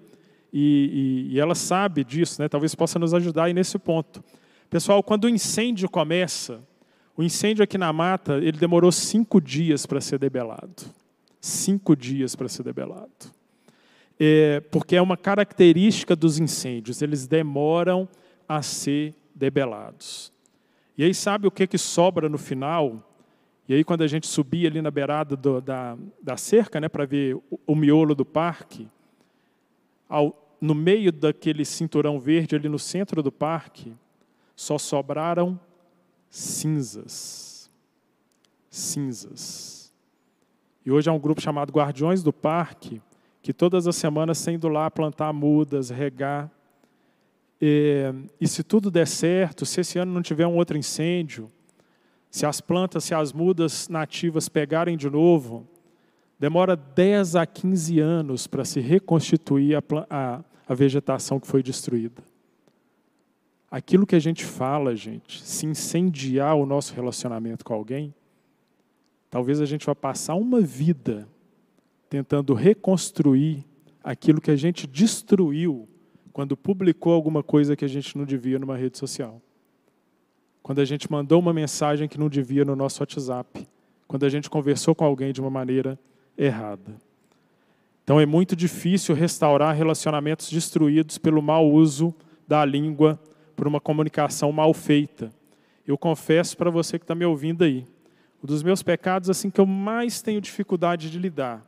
[0.51, 2.49] E, e, e, ela sabe disso, né?
[2.49, 4.23] talvez possa nos ajudar aí nesse ponto.
[4.69, 6.61] Pessoal, quando o incêndio começa,
[7.21, 10.83] o incêndio aqui na mata, ele demorou cinco dias para ser debelado.
[11.39, 13.11] Cinco dias para ser debelado.
[14.19, 18.09] É, porque é uma característica dos incêndios, eles demoram
[18.49, 20.33] a ser debelados.
[20.97, 23.07] E aí sabe o que, que sobra no final?
[23.67, 27.05] E aí, quando a gente subia ali na beirada do, da, da cerca, né, para
[27.05, 28.87] ver o, o, miolo do parque,
[30.09, 33.93] ao, no meio daquele cinturão verde, ali no centro do parque,
[34.55, 35.59] só sobraram
[36.31, 37.69] cinzas.
[38.69, 39.93] Cinzas.
[40.85, 43.01] E hoje há um grupo chamado Guardiões do Parque,
[43.41, 46.49] que todas as semanas têm ido lá plantar mudas, regar.
[47.61, 51.51] E, e se tudo der certo, se esse ano não tiver um outro incêndio,
[52.31, 55.67] se as plantas, se as mudas nativas pegarem de novo,
[56.39, 62.30] demora 10 a 15 anos para se reconstituir a, a, a vegetação que foi destruída.
[63.71, 68.13] Aquilo que a gente fala, gente, se incendiar o nosso relacionamento com alguém,
[69.29, 71.27] talvez a gente vá passar uma vida
[72.09, 73.65] tentando reconstruir
[74.03, 75.87] aquilo que a gente destruiu
[76.33, 79.41] quando publicou alguma coisa que a gente não devia numa rede social
[80.61, 83.67] quando a gente mandou uma mensagem que não devia no nosso WhatsApp,
[84.07, 85.99] quando a gente conversou com alguém de uma maneira
[86.37, 86.95] errada.
[88.03, 92.13] Então é muito difícil restaurar relacionamentos destruídos pelo mau uso
[92.47, 93.19] da língua,
[93.55, 95.31] por uma comunicação mal feita.
[95.85, 97.85] Eu confesso para você que está me ouvindo aí,
[98.43, 101.65] um dos meus pecados assim que eu mais tenho dificuldade de lidar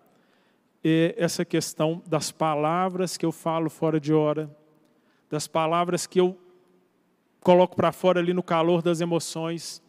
[0.83, 4.53] é essa questão das palavras que eu falo fora de hora,
[5.29, 6.37] das palavras que eu
[7.39, 9.81] coloco para fora ali no calor das emoções,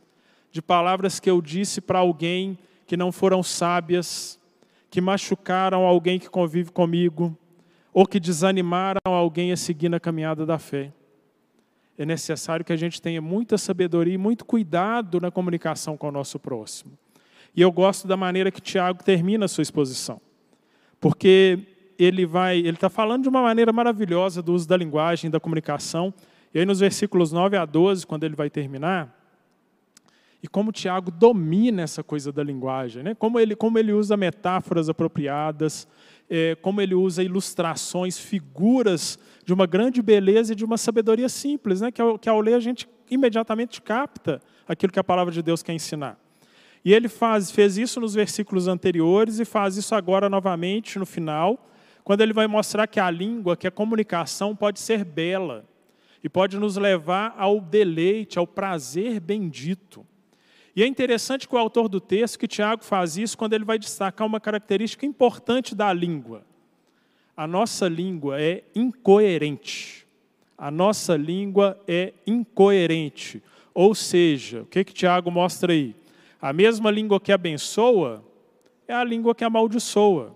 [0.53, 4.39] de palavras que eu disse para alguém que não foram sábias,
[4.89, 7.37] que machucaram alguém que convive comigo,
[7.93, 10.93] ou que desanimaram alguém a seguir na caminhada da fé.
[11.97, 16.13] É necessário que a gente tenha muita sabedoria e muito cuidado na comunicação com o
[16.13, 16.93] nosso próximo.
[17.55, 20.21] E eu gosto da maneira que Tiago termina a sua exposição,
[21.01, 21.61] porque
[21.97, 26.13] ele vai, ele está falando de uma maneira maravilhosa do uso da linguagem, da comunicação,
[26.55, 29.13] e aí, nos versículos 9 a 12, quando ele vai terminar,
[30.41, 33.15] e como Tiago domina essa coisa da linguagem, né?
[33.15, 35.89] como, ele, como ele usa metáforas apropriadas,
[36.31, 41.81] é, como ele usa ilustrações, figuras de uma grande beleza e de uma sabedoria simples,
[41.81, 41.91] né?
[41.91, 45.63] que, ao, que ao ler a gente imediatamente capta aquilo que a palavra de Deus
[45.63, 46.19] quer ensinar.
[46.85, 51.71] E ele faz, fez isso nos versículos anteriores e faz isso agora novamente no final,
[52.03, 55.65] quando ele vai mostrar que a língua, que a comunicação pode ser bela
[56.23, 60.07] e pode nos levar ao deleite, ao prazer bendito.
[60.77, 63.79] E é interessante que o autor do texto, que Tiago faz isso quando ele vai
[63.79, 66.45] destacar uma característica importante da língua.
[67.37, 70.07] A nossa língua é incoerente.
[70.57, 73.43] A nossa língua é incoerente.
[73.75, 75.97] Ou seja, o que, que Tiago mostra aí?
[76.41, 78.25] A mesma língua que abençoa
[78.87, 80.35] é a língua que amaldiçoa.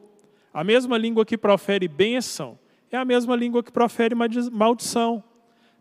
[0.53, 2.59] A mesma língua que profere bênção
[2.91, 4.15] é a mesma língua que profere
[4.51, 5.23] maldição.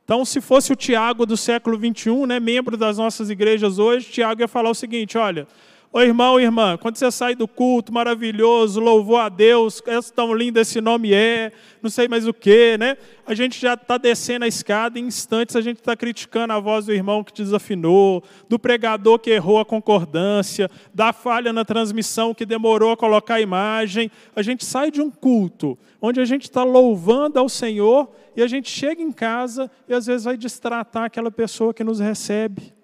[0.03, 4.41] Então, se fosse o Tiago do século 21, né, membro das nossas igrejas hoje, Tiago
[4.41, 5.47] ia falar o seguinte: olha,
[5.89, 10.59] Ô irmão, irmã, quando você sai do culto maravilhoso, louvou a Deus, é tão lindo
[10.59, 12.97] esse nome é, não sei mais o que, né?
[13.25, 16.87] A gente já está descendo a escada, em instantes a gente está criticando a voz
[16.87, 22.45] do irmão que desafinou, do pregador que errou a concordância, da falha na transmissão que
[22.45, 24.11] demorou a colocar a imagem.
[24.35, 28.47] A gente sai de um culto onde a gente está louvando ao Senhor e a
[28.47, 32.76] gente chega em casa e às vezes vai distratar aquela pessoa que nos recebe.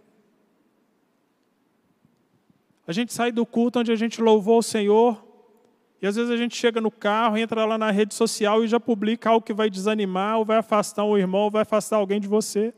[2.87, 5.23] A gente sai do culto onde a gente louvou o Senhor,
[6.01, 8.77] e às vezes a gente chega no carro, entra lá na rede social e já
[8.77, 12.27] publica algo que vai desanimar, ou vai afastar um irmão, ou vai afastar alguém de
[12.27, 12.73] você.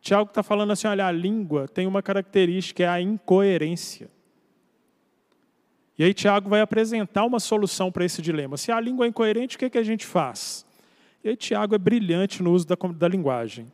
[0.00, 4.10] Tiago está falando assim: olha, a língua tem uma característica, é a incoerência.
[5.98, 8.56] E aí Tiago vai apresentar uma solução para esse dilema.
[8.56, 10.64] Se a língua é incoerente, o que, é que a gente faz?
[11.22, 13.70] E aí Tiago é brilhante no uso da, da linguagem,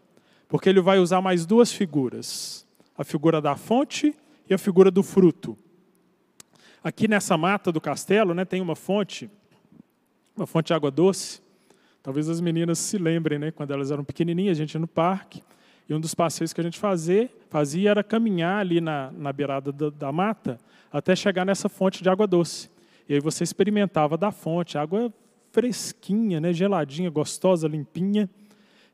[0.48, 2.66] porque ele vai usar mais duas figuras:
[2.98, 4.16] a figura da fonte
[4.48, 5.56] e a figura do fruto.
[6.82, 9.30] Aqui nessa mata do castelo né, tem uma fonte,
[10.36, 11.40] uma fonte de água doce.
[12.02, 15.42] Talvez as meninas se lembrem, né, quando elas eram pequenininhas, a gente ia no parque,
[15.88, 19.72] e um dos passeios que a gente fazia, fazia era caminhar ali na, na beirada
[19.72, 20.58] da, da mata
[20.92, 22.70] até chegar nessa fonte de água doce.
[23.08, 25.12] E aí você experimentava da fonte, água
[25.52, 28.28] fresquinha, né, geladinha, gostosa, limpinha.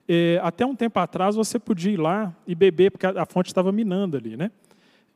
[0.08, 3.48] E, até um tempo atrás você podia ir lá e beber, porque a, a fonte
[3.48, 4.50] estava minando ali, né?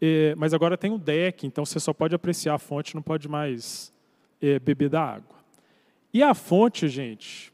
[0.01, 3.29] É, mas agora tem um deck, então você só pode apreciar a fonte, não pode
[3.29, 3.93] mais
[4.41, 5.37] é, beber da água.
[6.13, 7.53] E a fonte, gente,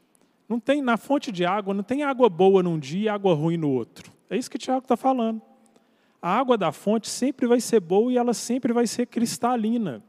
[0.51, 3.55] não tem na fonte de água não tem água boa num dia e água ruim
[3.55, 4.11] no outro.
[4.29, 5.41] É isso que o Tiago está falando.
[6.21, 10.03] A água da fonte sempre vai ser boa e ela sempre vai ser cristalina.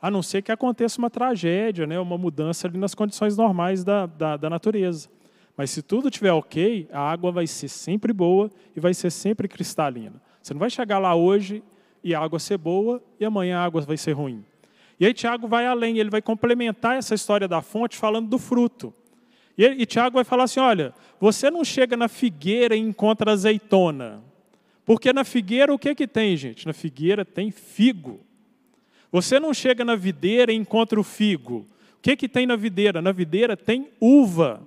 [0.00, 4.04] A não ser que aconteça uma tragédia, né, uma mudança ali nas condições normais da,
[4.04, 5.08] da, da natureza.
[5.56, 9.48] Mas se tudo estiver ok, a água vai ser sempre boa e vai ser sempre
[9.48, 10.20] cristalina.
[10.44, 11.62] Você não vai chegar lá hoje
[12.02, 14.44] e a água ser boa e amanhã a água vai ser ruim.
[15.00, 18.92] E aí Tiago vai além, ele vai complementar essa história da fonte falando do fruto.
[19.56, 24.22] E, e Tiago vai falar assim: olha, você não chega na figueira e encontra azeitona.
[24.84, 26.66] Porque na figueira o que, que tem, gente?
[26.66, 28.20] Na figueira tem figo.
[29.10, 31.66] Você não chega na videira e encontra o figo.
[31.96, 33.00] O que, que tem na videira?
[33.00, 34.60] Na videira tem uva.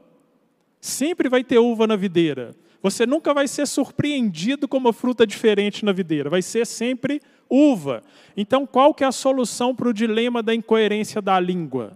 [0.82, 2.56] Sempre vai ter uva na videira.
[2.90, 6.30] Você nunca vai ser surpreendido com uma fruta diferente na videira.
[6.30, 8.02] Vai ser sempre uva.
[8.36, 11.92] Então, qual que é a solução para o dilema da incoerência da língua?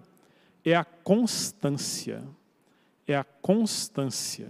[0.65, 2.21] É a constância.
[3.07, 4.49] É a constância.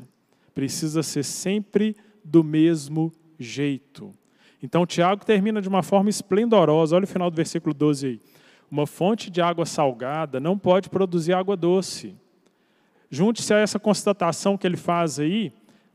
[0.56, 4.12] Precisa ser sempre do mesmo jeito.
[4.64, 6.96] Então, Tiago termina de uma forma esplendorosa.
[6.96, 8.20] Olha o final do versículo 12 aí.
[8.70, 12.16] Uma fonte de água salgada não pode produzir água doce.
[13.10, 15.52] Junte-se a essa constatação que ele faz aí,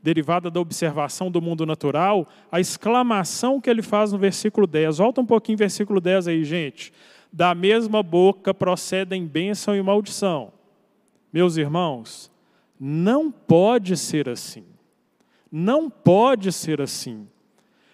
[0.07, 4.99] derivada da observação do mundo natural, a exclamação que ele faz no versículo 10.
[4.99, 6.93] Volta um pouquinho, versículo 10 aí, gente.
[7.31, 10.53] Da mesma boca procedem bênção e maldição.
[11.33, 12.31] Meus irmãos,
[12.79, 14.63] não pode ser assim.
[15.51, 17.27] Não pode ser assim.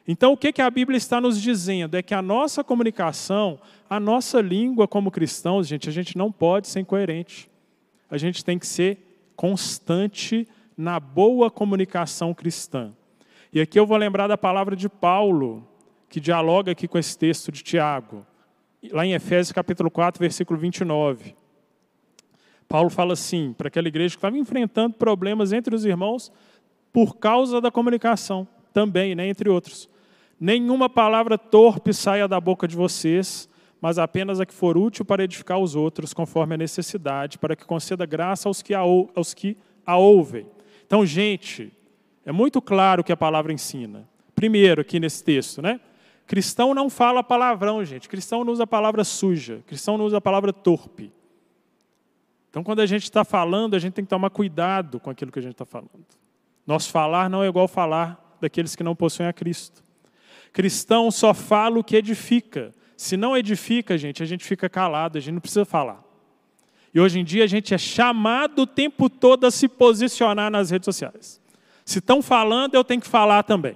[0.08, 1.98] Então, o que, a Bíblia está nos dizendo?
[1.98, 3.60] É que a nossa comunicação,
[3.90, 7.50] a nossa língua como cristãos, gente, a gente não pode ser incoerente.
[8.08, 9.00] A gente tem que ser
[9.36, 10.48] constante
[10.78, 12.94] na boa comunicação cristã.
[13.52, 15.68] E aqui eu vou lembrar da palavra de Paulo,
[16.10, 18.26] que dialoga aqui com esse texto de Tiago,
[18.92, 21.36] lá em Efésios capítulo 4, versículo 29.
[22.68, 26.32] Paulo fala assim, para aquela igreja que estava enfrentando problemas entre os irmãos
[26.92, 29.88] por causa da comunicação, também, né, entre outros.
[30.40, 33.48] Nenhuma palavra torpe saia da boca de vocês,
[33.80, 37.66] mas apenas a que for útil para edificar os outros, conforme a necessidade, para que
[37.66, 40.48] conceda graça aos que a, aos que a ouvem.
[40.86, 41.72] Então, gente,
[42.26, 44.08] é muito claro o que a palavra ensina.
[44.36, 45.80] Primeiro, aqui nesse texto, né?
[46.26, 48.08] Cristão não fala palavrão, gente.
[48.08, 49.62] Cristão não usa a palavra suja.
[49.68, 51.12] Cristão não usa a palavra torpe.
[52.50, 55.40] Então, quando a gente está falando, a gente tem que tomar cuidado com aquilo que
[55.40, 56.06] a gente está falando.
[56.66, 59.84] Nosso falar não é igual falar daqueles que não possuem a Cristo.
[60.52, 62.72] Cristão só fala o que edifica.
[62.96, 66.04] Se não edifica, gente, a gente fica calado, a gente não precisa falar.
[66.94, 70.70] E hoje em dia a gente é chamado o tempo todo a se posicionar nas
[70.70, 71.42] redes sociais.
[71.84, 73.76] Se estão falando, eu tenho que falar também.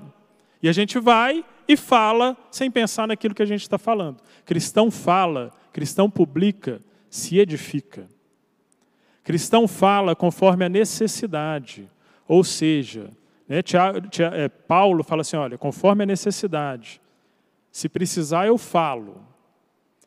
[0.61, 4.22] E a gente vai e fala sem pensar naquilo que a gente está falando.
[4.45, 8.07] Cristão fala, cristão publica, se edifica.
[9.24, 11.89] Cristão fala conforme a necessidade.
[12.28, 13.11] Ou seja,
[13.47, 13.59] né,
[14.34, 17.01] é, Paulo fala assim: olha, conforme a necessidade.
[17.72, 19.22] Se precisar, eu falo.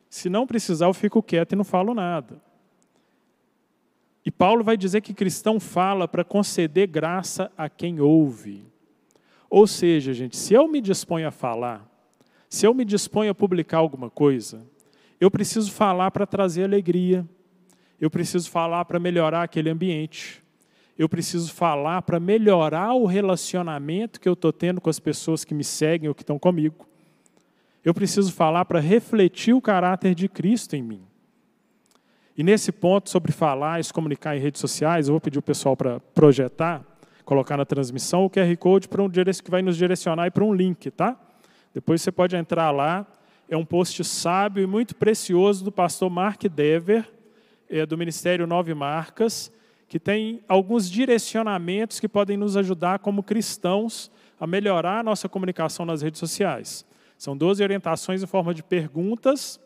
[0.09, 2.41] Se não precisar, eu fico quieto e não falo nada.
[4.31, 8.65] E Paulo vai dizer que cristão fala para conceder graça a quem ouve.
[9.51, 11.85] Ou seja, gente, se eu me disponho a falar,
[12.49, 14.65] se eu me disponho a publicar alguma coisa,
[15.21, 17.29] eu preciso falar para trazer alegria,
[18.01, 20.41] eu preciso falar para melhorar aquele ambiente,
[20.97, 25.55] eu preciso falar para melhorar o relacionamento que eu estou tendo com as pessoas que
[25.55, 26.87] me seguem ou que estão comigo.
[27.85, 31.10] Eu preciso falar para refletir o caráter de Cristo em mim.
[32.37, 35.43] E nesse ponto sobre falar e se comunicar em redes sociais, eu vou pedir o
[35.43, 36.83] pessoal para projetar,
[37.25, 40.91] colocar na transmissão o QR Code para um que vai nos direcionar para um link,
[40.91, 41.17] tá?
[41.73, 43.07] Depois você pode entrar lá.
[43.49, 47.09] É um post sábio e muito precioso do pastor Mark Dever,
[47.69, 49.53] é, do Ministério Nove Marcas,
[49.89, 55.85] que tem alguns direcionamentos que podem nos ajudar como cristãos a melhorar a nossa comunicação
[55.85, 56.87] nas redes sociais.
[57.19, 59.61] São 12 orientações em forma de perguntas.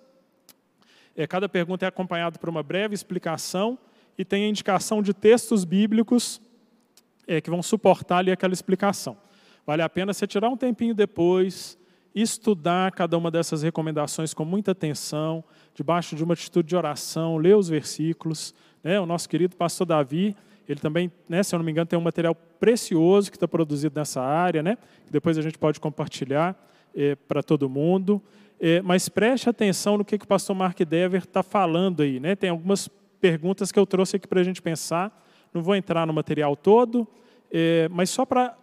[1.16, 3.78] É, cada pergunta é acompanhada por uma breve explicação
[4.18, 6.40] e tem a indicação de textos bíblicos
[7.26, 9.16] é, que vão suportar ali aquela explicação.
[9.66, 11.78] Vale a pena você tirar um tempinho depois,
[12.14, 15.42] estudar cada uma dessas recomendações com muita atenção,
[15.74, 18.54] debaixo de uma atitude de oração, ler os versículos.
[18.82, 19.00] Né?
[19.00, 20.36] O nosso querido pastor Davi,
[20.68, 23.98] ele também, né, se eu não me engano, tem um material precioso que está produzido
[23.98, 24.76] nessa área, né?
[25.06, 26.56] que depois a gente pode compartilhar
[26.94, 28.22] é, para todo mundo.
[28.66, 32.18] É, mas preste atenção no que, que o pastor Mark Dever está falando aí.
[32.18, 32.34] Né?
[32.34, 32.88] Tem algumas
[33.20, 35.22] perguntas que eu trouxe aqui para a gente pensar.
[35.52, 37.06] Não vou entrar no material todo,
[37.52, 38.56] é, mas só para.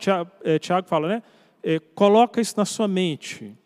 [0.00, 1.22] Tiago, é, Tiago fala, né?
[1.62, 3.56] é, coloca isso na sua mente.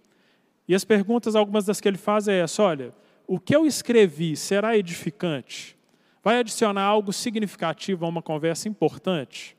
[0.69, 2.93] E as perguntas, algumas das que ele faz é essa: olha,
[3.27, 5.79] o que eu escrevi será edificante?
[6.23, 9.57] Vai adicionar algo significativo a uma conversa importante?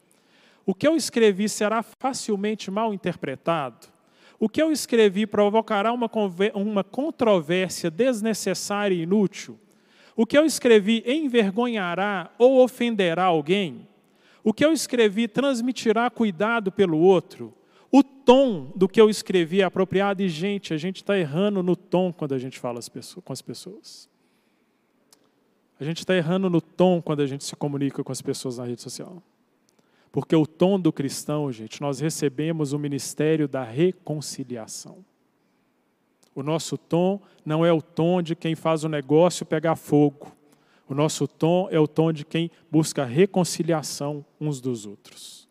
[0.67, 3.96] O que eu escrevi será facilmente mal interpretado?
[4.39, 6.09] O que eu escrevi provocará uma,
[6.53, 9.57] uma controvérsia desnecessária e inútil?
[10.15, 13.87] O que eu escrevi envergonhará ou ofenderá alguém?
[14.43, 17.53] O que eu escrevi transmitirá cuidado pelo outro?
[17.91, 21.75] O tom do que eu escrevi é apropriado e, gente, a gente está errando no
[21.75, 22.79] tom quando a gente fala
[23.23, 24.09] com as pessoas.
[25.79, 28.65] A gente está errando no tom quando a gente se comunica com as pessoas na
[28.65, 29.21] rede social.
[30.11, 35.05] Porque o tom do cristão, gente, nós recebemos o ministério da reconciliação.
[36.33, 40.31] O nosso tom não é o tom de quem faz o negócio pegar fogo.
[40.87, 45.47] O nosso tom é o tom de quem busca reconciliação uns dos outros.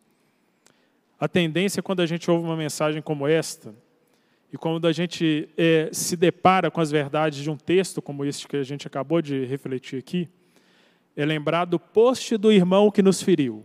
[1.19, 3.75] A tendência, quando a gente ouve uma mensagem como esta,
[4.53, 8.47] e quando a gente é, se depara com as verdades de um texto como este
[8.47, 10.29] que a gente acabou de refletir aqui,
[11.17, 13.65] é lembrar do post do irmão que nos feriu,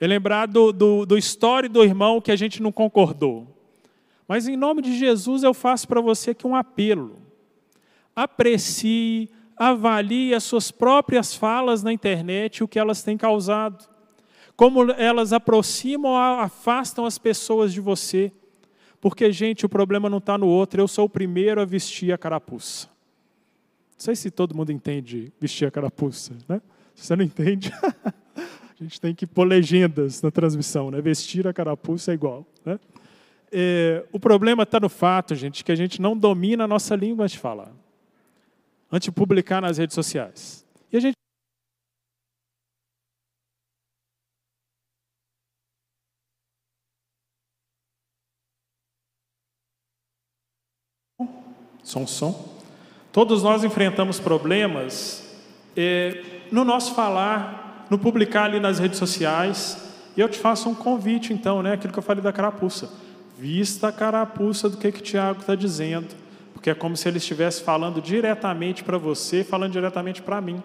[0.00, 3.46] é lembrar do, do, do story do irmão que a gente não concordou.
[4.28, 7.16] Mas em nome de Jesus eu faço para você aqui um apelo.
[8.14, 13.88] Aprecie, avalie as suas próprias falas na internet, o que elas têm causado.
[14.56, 18.32] Como elas aproximam ou afastam as pessoas de você.
[19.00, 22.18] Porque, gente, o problema não está no outro, eu sou o primeiro a vestir a
[22.18, 22.88] carapuça.
[23.92, 26.60] Não sei se todo mundo entende vestir a carapuça, né?
[26.94, 27.70] Se você não entende,
[28.78, 31.00] a gente tem que pôr legendas na transmissão, né?
[31.00, 32.78] Vestir a carapuça é igual, né?
[33.50, 37.26] É, o problema está no fato, gente, que a gente não domina a nossa língua
[37.26, 37.72] de falar,
[38.92, 40.66] antes de publicar nas redes sociais.
[40.92, 41.16] E a gente
[51.82, 52.56] som, som.
[53.12, 55.24] Todos nós enfrentamos problemas
[55.74, 59.78] é, no nosso falar, no publicar ali nas redes sociais.
[60.16, 61.72] E eu te faço um convite, então, né?
[61.72, 62.90] Aquilo que eu falei da carapuça.
[63.38, 66.08] Vista a carapuça do que, que Tiago está dizendo.
[66.52, 70.62] Porque é como se ele estivesse falando diretamente para você, falando diretamente para mim.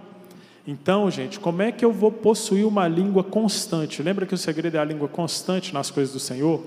[0.65, 4.01] Então, gente, como é que eu vou possuir uma língua constante?
[4.03, 6.63] Lembra que o segredo é a língua constante nas coisas do Senhor?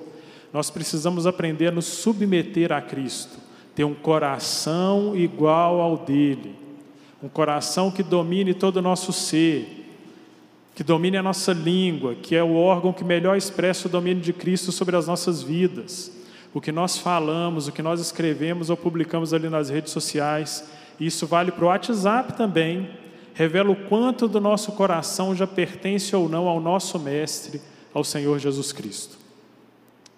[0.53, 3.39] Nós precisamos aprender a nos submeter a Cristo,
[3.75, 6.55] ter um coração igual ao dele,
[7.23, 9.84] um coração que domine todo o nosso ser,
[10.75, 14.33] que domine a nossa língua, que é o órgão que melhor expressa o domínio de
[14.33, 16.11] Cristo sobre as nossas vidas.
[16.53, 20.69] O que nós falamos, o que nós escrevemos ou publicamos ali nas redes sociais,
[20.99, 22.91] isso vale para o WhatsApp também,
[23.35, 27.61] revela o quanto do nosso coração já pertence ou não ao nosso Mestre,
[27.93, 29.17] ao Senhor Jesus Cristo.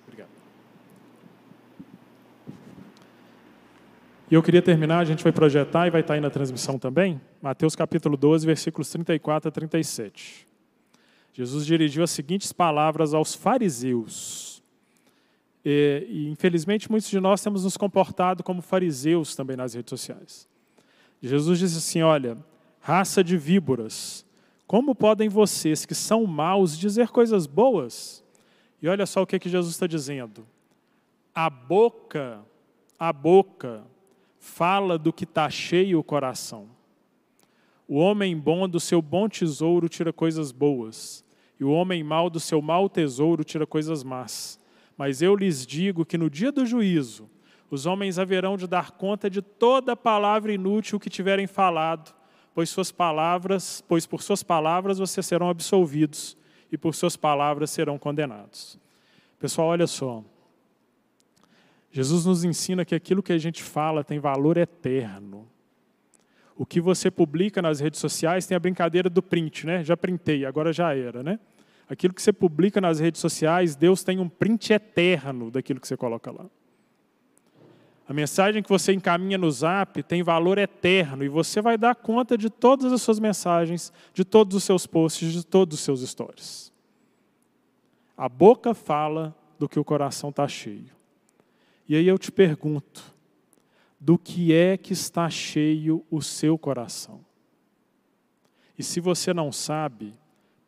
[0.06, 0.28] Obrigado.
[4.30, 7.20] E eu queria terminar, a gente vai projetar e vai estar aí na transmissão também,
[7.42, 10.45] Mateus capítulo 12, versículos 34 a 37.
[11.36, 14.62] Jesus dirigiu as seguintes palavras aos fariseus.
[15.62, 20.48] E, e, infelizmente, muitos de nós temos nos comportado como fariseus também nas redes sociais.
[21.20, 22.38] Jesus disse assim: Olha,
[22.80, 24.24] raça de víboras,
[24.66, 28.24] como podem vocês que são maus dizer coisas boas?
[28.80, 30.46] E olha só o que, que Jesus está dizendo.
[31.34, 32.42] A boca,
[32.98, 33.84] a boca,
[34.38, 36.66] fala do que está cheio o coração.
[37.86, 41.25] O homem bom do seu bom tesouro tira coisas boas,
[41.58, 44.58] e o homem mau do seu mau tesouro tira coisas más.
[44.96, 47.28] Mas eu lhes digo que no dia do juízo,
[47.70, 52.14] os homens haverão de dar conta de toda palavra inútil que tiverem falado,
[52.54, 56.36] pois suas palavras, pois por suas palavras vocês serão absolvidos
[56.70, 58.78] e por suas palavras serão condenados.
[59.38, 60.24] Pessoal, olha só.
[61.90, 65.48] Jesus nos ensina que aquilo que a gente fala tem valor eterno.
[66.56, 69.84] O que você publica nas redes sociais tem a brincadeira do print, né?
[69.84, 71.38] Já printei, agora já era, né?
[71.88, 75.96] Aquilo que você publica nas redes sociais, Deus tem um print eterno daquilo que você
[75.96, 76.46] coloca lá.
[78.08, 82.38] A mensagem que você encaminha no zap tem valor eterno e você vai dar conta
[82.38, 86.72] de todas as suas mensagens, de todos os seus posts, de todos os seus stories.
[88.16, 90.94] A boca fala do que o coração está cheio.
[91.88, 93.12] E aí eu te pergunto:
[93.98, 97.24] do que é que está cheio o seu coração.
[98.78, 100.12] E se você não sabe,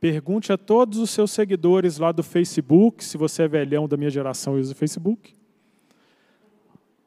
[0.01, 4.11] pergunte a todos os seus seguidores lá do Facebook, se você é velhão da minha
[4.11, 5.35] geração e usa o Facebook.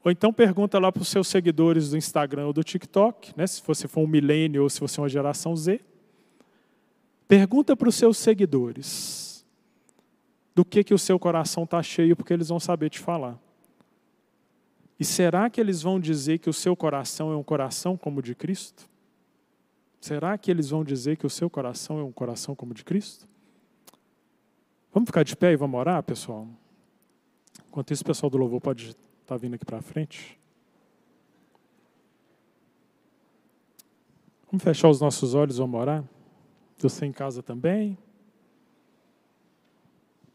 [0.04, 3.62] Ou então pergunta lá para os seus seguidores do Instagram ou do TikTok, né, se
[3.66, 5.80] você for um milênio ou se você é uma geração Z.
[7.28, 9.46] Pergunta para os seus seguidores.
[10.54, 13.40] do que, que o seu coração está cheio, porque eles vão saber te falar.
[15.02, 18.22] E será que eles vão dizer que o seu coração é um coração como o
[18.22, 18.88] de Cristo?
[20.00, 22.86] Será que eles vão dizer que o seu coração é um coração como o de
[22.86, 23.28] Cristo?
[24.94, 26.48] Vamos ficar de pé e vamos orar, pessoal?
[27.68, 30.40] Enquanto isso, o pessoal do louvor pode estar tá vindo aqui para frente.
[34.52, 36.04] Vamos fechar os nossos olhos, vamos orar?
[36.78, 37.98] Você em casa também?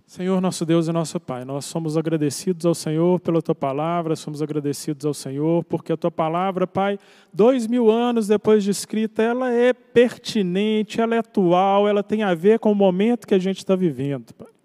[0.06, 4.40] Senhor, nosso Deus e nosso Pai, nós somos agradecidos ao Senhor pela Tua palavra, somos
[4.40, 6.96] agradecidos ao Senhor porque a Tua palavra, Pai,
[7.32, 12.34] dois mil anos depois de escrita, ela é pertinente, ela é atual, ela tem a
[12.34, 14.55] ver com o momento que a gente está vivendo, Pai.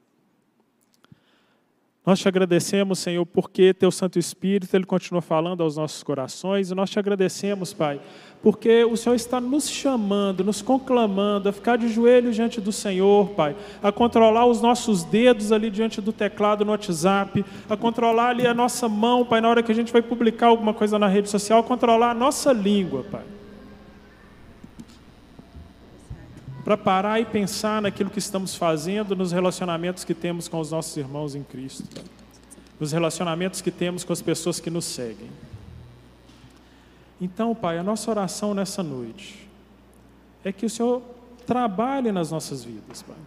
[2.03, 6.75] Nós te agradecemos, Senhor, porque Teu Santo Espírito, Ele continua falando aos nossos corações, e
[6.75, 8.01] nós te agradecemos, Pai,
[8.41, 13.29] porque o Senhor está nos chamando, nos conclamando a ficar de joelhos diante do Senhor,
[13.29, 18.47] Pai, a controlar os nossos dedos ali diante do teclado no WhatsApp, a controlar ali
[18.47, 21.29] a nossa mão, Pai, na hora que a gente vai publicar alguma coisa na rede
[21.29, 23.40] social, controlar a nossa língua, Pai.
[26.63, 30.95] Para parar e pensar naquilo que estamos fazendo, nos relacionamentos que temos com os nossos
[30.95, 32.03] irmãos em Cristo,
[32.79, 35.29] nos relacionamentos que temos com as pessoas que nos seguem.
[37.19, 39.47] Então, Pai, a nossa oração nessa noite
[40.43, 41.01] é que o Senhor
[41.45, 43.17] trabalhe nas nossas vidas, Pai.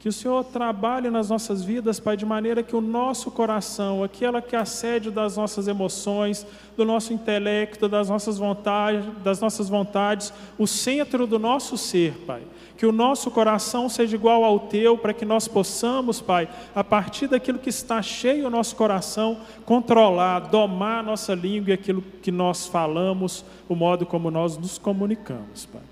[0.00, 4.40] Que o Senhor trabalhe nas nossas vidas, Pai, de maneira que o nosso coração, aquela
[4.40, 6.46] que é das nossas emoções,
[6.76, 12.42] do nosso intelecto, das nossas vontades, das nossas vontades, o centro do nosso ser, Pai.
[12.76, 17.26] Que o nosso coração seja igual ao teu, para que nós possamos, Pai, a partir
[17.26, 22.30] daquilo que está cheio o nosso coração, controlar, domar a nossa língua e aquilo que
[22.30, 25.82] nós falamos, o modo como nós nos comunicamos, Pai.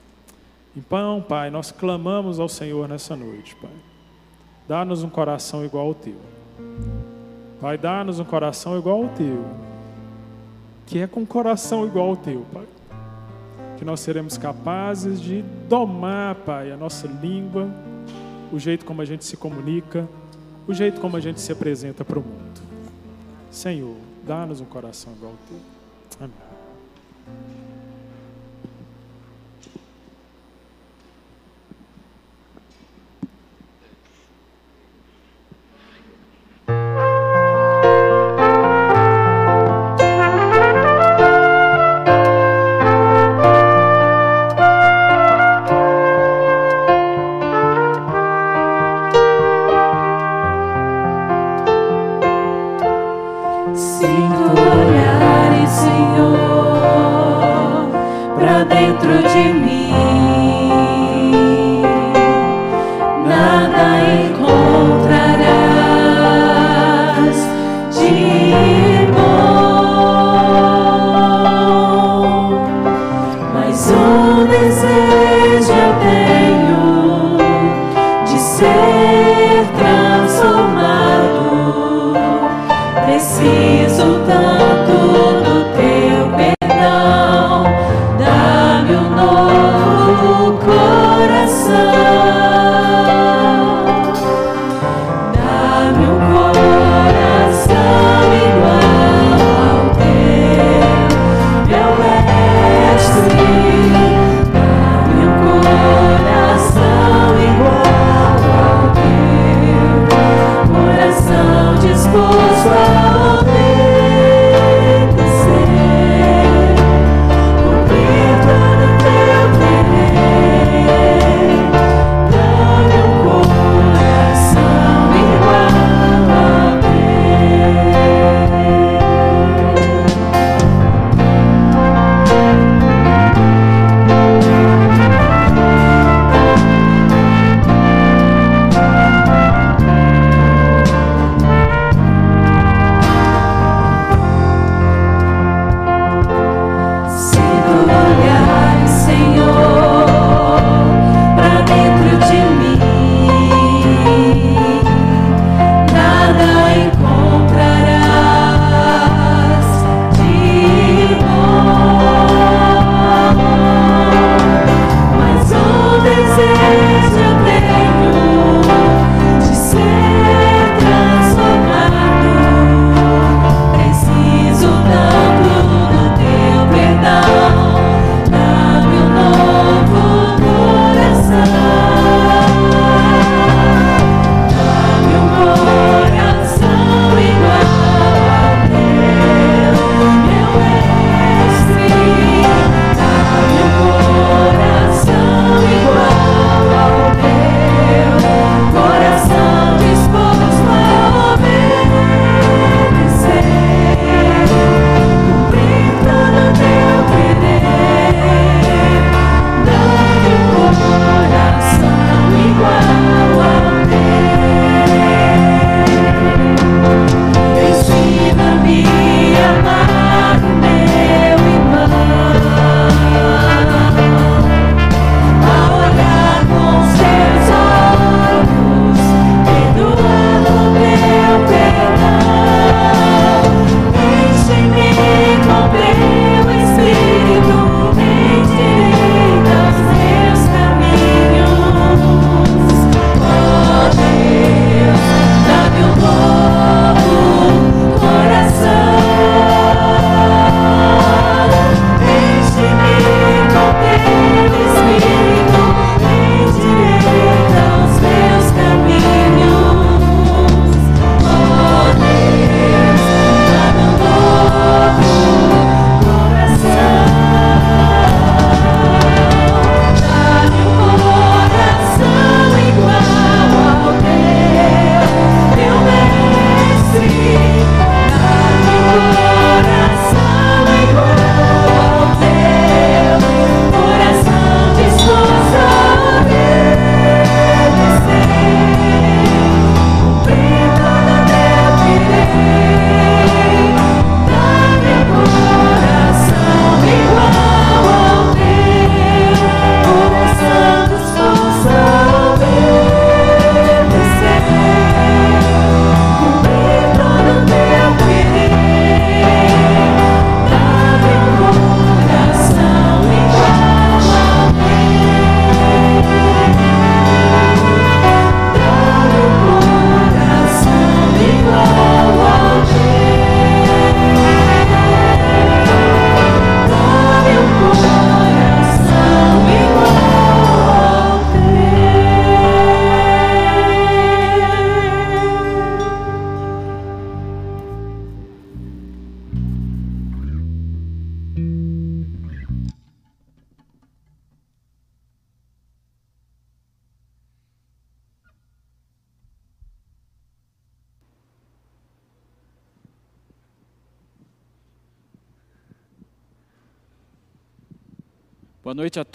[0.77, 3.86] Então, Pai, nós clamamos ao Senhor nessa noite, Pai.
[4.69, 6.17] Dá-nos um coração igual ao teu.
[7.61, 9.45] Pai, dá-nos um coração igual ao teu.
[10.87, 12.67] Que é com um coração igual ao teu, Pai.
[13.79, 17.69] Que nós seremos capazes de domar, Pai, a nossa língua,
[18.53, 20.09] o jeito como a gente se comunica,
[20.67, 22.61] o jeito como a gente se apresenta para o mundo.
[23.51, 23.97] Senhor,
[24.27, 26.27] dá-nos um coração igual ao teu.
[26.27, 27.56] Amém.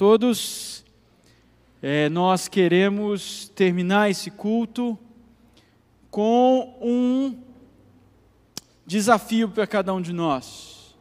[0.02, 0.84] Todos.
[1.80, 4.98] É, nós queremos terminar esse culto
[6.10, 7.38] com um
[8.84, 10.96] desafio para cada um de nós.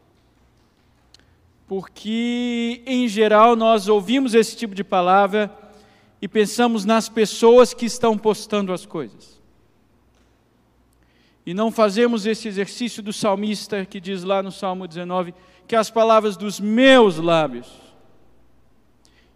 [1.66, 5.50] Porque, em geral, nós ouvimos esse tipo de palavra
[6.20, 9.40] e pensamos nas pessoas que estão postando as coisas.
[11.46, 15.32] E não fazemos esse exercício do salmista que diz lá no Salmo 19
[15.66, 17.89] que as palavras dos meus lábios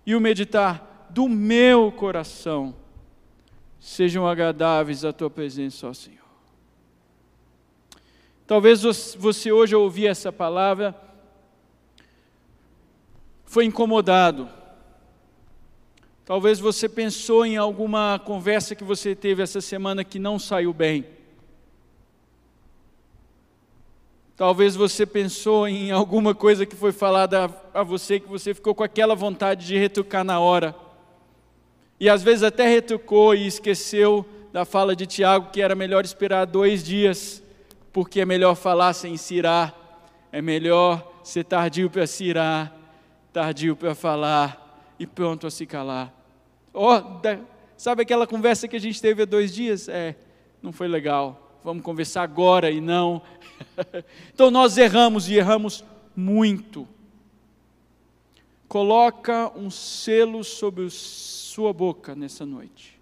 [0.06, 2.74] e o meditar do meu coração
[3.80, 6.24] sejam agradáveis à tua presença, ó Senhor.
[8.46, 8.82] Talvez
[9.16, 10.94] você hoje ouvir essa palavra
[13.44, 14.48] foi incomodado.
[16.24, 21.06] Talvez você pensou em alguma conversa que você teve essa semana que não saiu bem.
[24.36, 28.82] Talvez você pensou em alguma coisa que foi falada a você que você ficou com
[28.82, 30.74] aquela vontade de retrucar na hora.
[32.00, 36.46] E às vezes até retrucou e esqueceu da fala de Tiago que era melhor esperar
[36.46, 37.40] dois dias,
[37.92, 39.72] porque é melhor falar sem cirar,
[40.32, 42.76] é melhor ser tardio para cirar,
[43.32, 46.12] tardio para falar e pronto a se calar.
[46.72, 47.00] Oh,
[47.76, 49.88] sabe aquela conversa que a gente teve há dois dias?
[49.88, 50.16] É,
[50.60, 53.22] não foi legal vamos conversar agora e não.
[54.32, 56.88] então nós erramos e erramos muito.
[58.68, 62.94] Coloca um selo sobre sua boca nessa noite.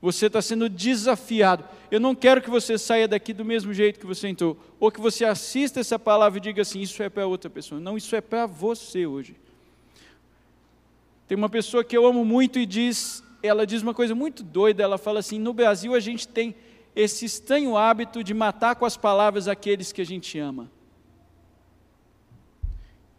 [0.00, 1.64] Você está sendo desafiado.
[1.90, 4.56] Eu não quero que você saia daqui do mesmo jeito que você entrou.
[4.78, 7.80] Ou que você assista essa palavra e diga assim: Isso é para outra pessoa.
[7.80, 9.34] Não, isso é para você hoje.
[11.26, 14.84] Tem uma pessoa que eu amo muito e diz, ela diz uma coisa muito doida.
[14.84, 16.54] Ela fala assim: No Brasil a gente tem
[16.98, 20.68] esse estranho hábito de matar com as palavras aqueles que a gente ama.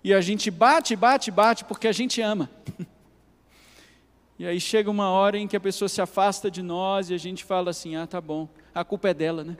[0.03, 2.49] E a gente bate, bate, bate porque a gente ama.
[4.37, 7.17] e aí chega uma hora em que a pessoa se afasta de nós e a
[7.17, 9.55] gente fala assim: ah, tá bom, a culpa é dela, né?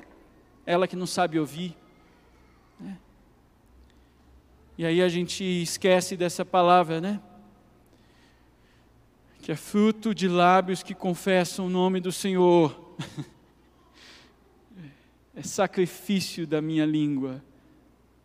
[0.66, 1.74] Ela que não sabe ouvir.
[2.78, 2.98] Né?
[4.78, 7.22] E aí a gente esquece dessa palavra, né?
[9.42, 12.98] Que é fruto de lábios que confessam o nome do Senhor.
[15.36, 17.44] é sacrifício da minha língua,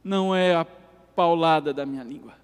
[0.02, 2.34] não é a paulada da minha língua.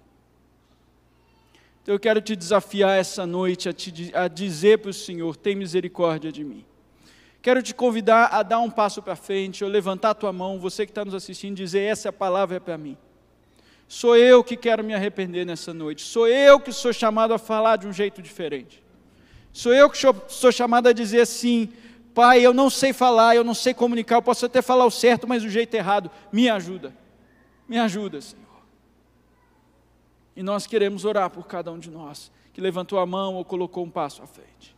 [1.81, 5.55] Então eu quero te desafiar essa noite a, te, a dizer para o Senhor: tem
[5.55, 6.63] misericórdia de mim.
[7.41, 10.85] Quero te convidar a dar um passo para frente, ou levantar a tua mão, você
[10.85, 12.95] que está nos assistindo, dizer: essa palavra é para mim.
[13.87, 16.03] Sou eu que quero me arrepender nessa noite.
[16.03, 18.81] Sou eu que sou chamado a falar de um jeito diferente.
[19.51, 19.97] Sou eu que
[20.27, 21.69] sou chamado a dizer assim:
[22.13, 25.27] Pai, eu não sei falar, eu não sei comunicar, eu posso até falar o certo,
[25.27, 26.11] mas o jeito errado.
[26.31, 26.93] Me ajuda.
[27.67, 28.45] Me ajuda, Senhor.
[30.35, 33.83] E nós queremos orar por cada um de nós que levantou a mão ou colocou
[33.83, 34.75] um passo à frente.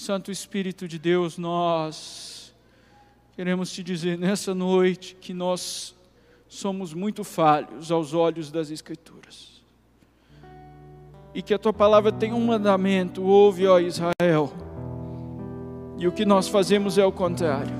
[0.00, 2.54] Santo Espírito de Deus, nós
[3.36, 5.94] queremos te dizer nessa noite que nós
[6.48, 9.60] somos muito falhos aos olhos das Escrituras.
[11.34, 14.50] E que a tua palavra tem um mandamento: ouve, ó Israel.
[15.98, 17.76] E o que nós fazemos é o contrário.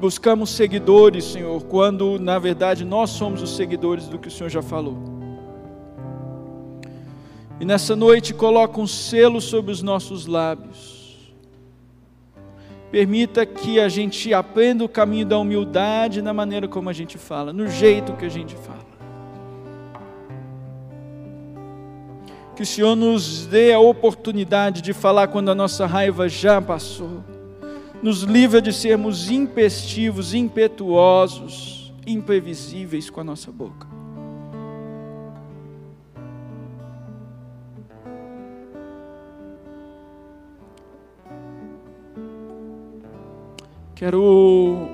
[0.00, 4.62] Buscamos seguidores, Senhor, quando na verdade nós somos os seguidores do que o Senhor já
[4.62, 5.13] falou.
[7.64, 11.32] E nessa noite coloca um selo sobre os nossos lábios.
[12.90, 17.54] Permita que a gente aprenda o caminho da humildade na maneira como a gente fala,
[17.54, 18.84] no jeito que a gente fala.
[22.54, 27.24] Que o Senhor nos dê a oportunidade de falar quando a nossa raiva já passou.
[28.02, 33.93] Nos livra de sermos impestivos, impetuosos, imprevisíveis com a nossa boca.
[44.04, 44.86] Quero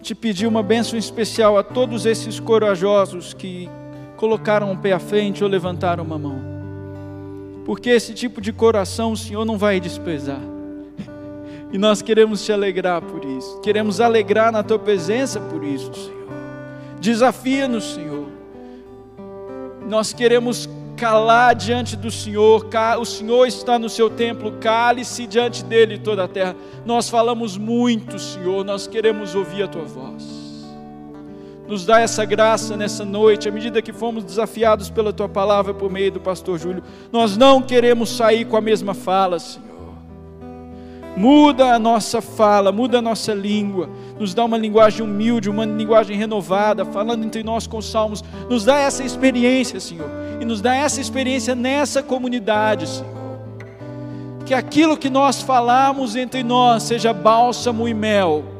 [0.00, 3.68] te pedir uma bênção especial a todos esses corajosos que
[4.16, 6.40] colocaram o pé à frente ou levantaram uma mão.
[7.66, 10.40] Porque esse tipo de coração o Senhor não vai desprezar.
[11.70, 13.60] E nós queremos te alegrar por isso.
[13.60, 16.28] Queremos alegrar na tua presença por isso, Senhor.
[16.98, 18.28] Desafia-nos, Senhor.
[19.86, 20.66] Nós queremos
[20.96, 22.66] calar diante do Senhor,
[22.98, 26.56] o Senhor está no seu templo, cale-se diante dele toda a terra.
[26.84, 30.24] Nós falamos muito, Senhor, nós queremos ouvir a tua voz.
[31.68, 35.90] Nos dá essa graça nessa noite, à medida que fomos desafiados pela tua palavra por
[35.90, 36.82] meio do pastor Júlio.
[37.12, 39.66] Nós não queremos sair com a mesma fala, Senhor.
[41.16, 43.88] Muda a nossa fala, muda a nossa língua,
[44.18, 48.24] nos dá uma linguagem humilde, uma linguagem renovada, falando entre nós com salmos.
[48.48, 50.08] Nos dá essa experiência, Senhor,
[50.40, 53.16] e nos dá essa experiência nessa comunidade, Senhor.
[54.44, 58.56] Que aquilo que nós falamos entre nós seja bálsamo e mel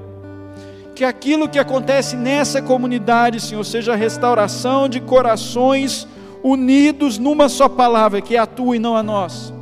[0.96, 6.08] que aquilo que acontece nessa comunidade, Senhor, seja restauração de corações
[6.42, 9.55] unidos numa só palavra, que é a tua e não a nossa.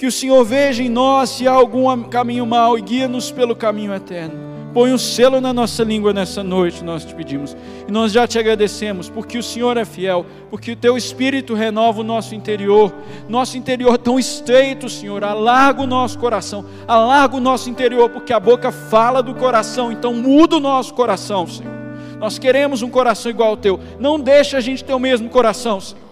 [0.00, 3.92] Que o Senhor veja em nós se há algum caminho mau e guia-nos pelo caminho
[3.92, 4.32] eterno.
[4.72, 7.54] Põe um selo na nossa língua nessa noite, nós te pedimos.
[7.86, 12.00] E nós já te agradecemos, porque o Senhor é fiel, porque o teu Espírito renova
[12.00, 12.90] o nosso interior.
[13.28, 18.40] Nosso interior tão estreito, Senhor, alarga o nosso coração, alarga o nosso interior, porque a
[18.40, 21.74] boca fala do coração, então muda o nosso coração, Senhor.
[22.18, 23.78] Nós queremos um coração igual ao teu.
[23.98, 26.09] Não deixa a gente ter o mesmo coração, Senhor.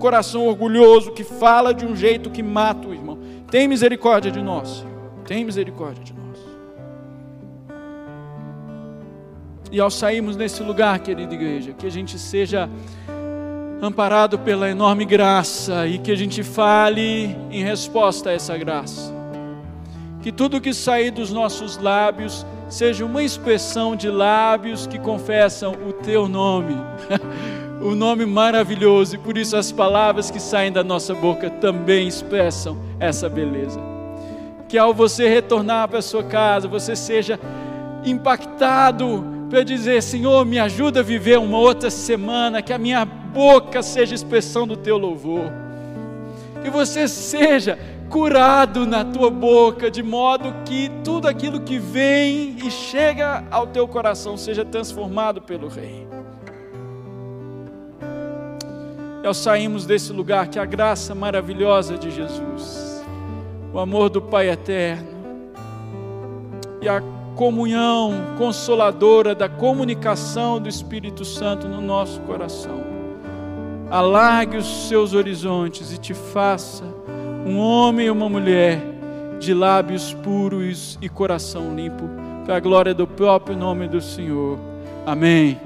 [0.00, 3.18] Coração orgulhoso que fala de um jeito que mata o irmão.
[3.50, 4.84] Tem misericórdia de nós.
[5.26, 6.20] Tem misericórdia de nós.
[9.70, 12.68] E ao sairmos nesse lugar, querida igreja, que a gente seja
[13.82, 19.14] amparado pela enorme graça e que a gente fale em resposta a essa graça.
[20.22, 25.92] Que tudo que sair dos nossos lábios seja uma expressão de lábios que confessam o
[25.92, 26.76] teu nome,
[27.80, 32.76] o nome maravilhoso, e por isso as palavras que saem da nossa boca também expressam
[32.98, 33.80] essa beleza.
[34.68, 37.40] Que ao você retornar para a sua casa, você seja
[38.04, 43.82] impactado para dizer: Senhor, me ajuda a viver uma outra semana, que a minha boca
[43.82, 45.50] seja expressão do teu louvor,
[46.62, 47.78] que você seja
[48.10, 53.86] curado na tua boca, de modo que tudo aquilo que vem e chega ao teu
[53.86, 56.09] coração seja transformado pelo Rei.
[59.24, 63.04] Ao sairmos desse lugar, que a graça maravilhosa de Jesus,
[63.72, 65.08] o amor do Pai eterno
[66.80, 67.02] e a
[67.36, 72.80] comunhão consoladora da comunicação do Espírito Santo no nosso coração.
[73.90, 76.84] Alargue os seus horizontes e te faça
[77.44, 78.80] um homem e uma mulher
[79.38, 82.08] de lábios puros e coração limpo,
[82.44, 84.58] para a glória do próprio nome do Senhor.
[85.06, 85.58] Amém.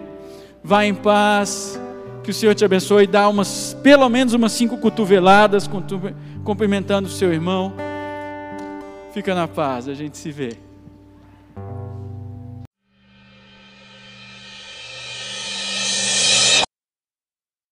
[0.63, 1.79] Vá em paz,
[2.25, 5.69] que o Senhor te abençoe e dá umas, pelo menos umas cinco cotoveladas,
[6.43, 7.73] cumprimentando o seu irmão.
[9.13, 10.64] Fica na paz, a gente se vê.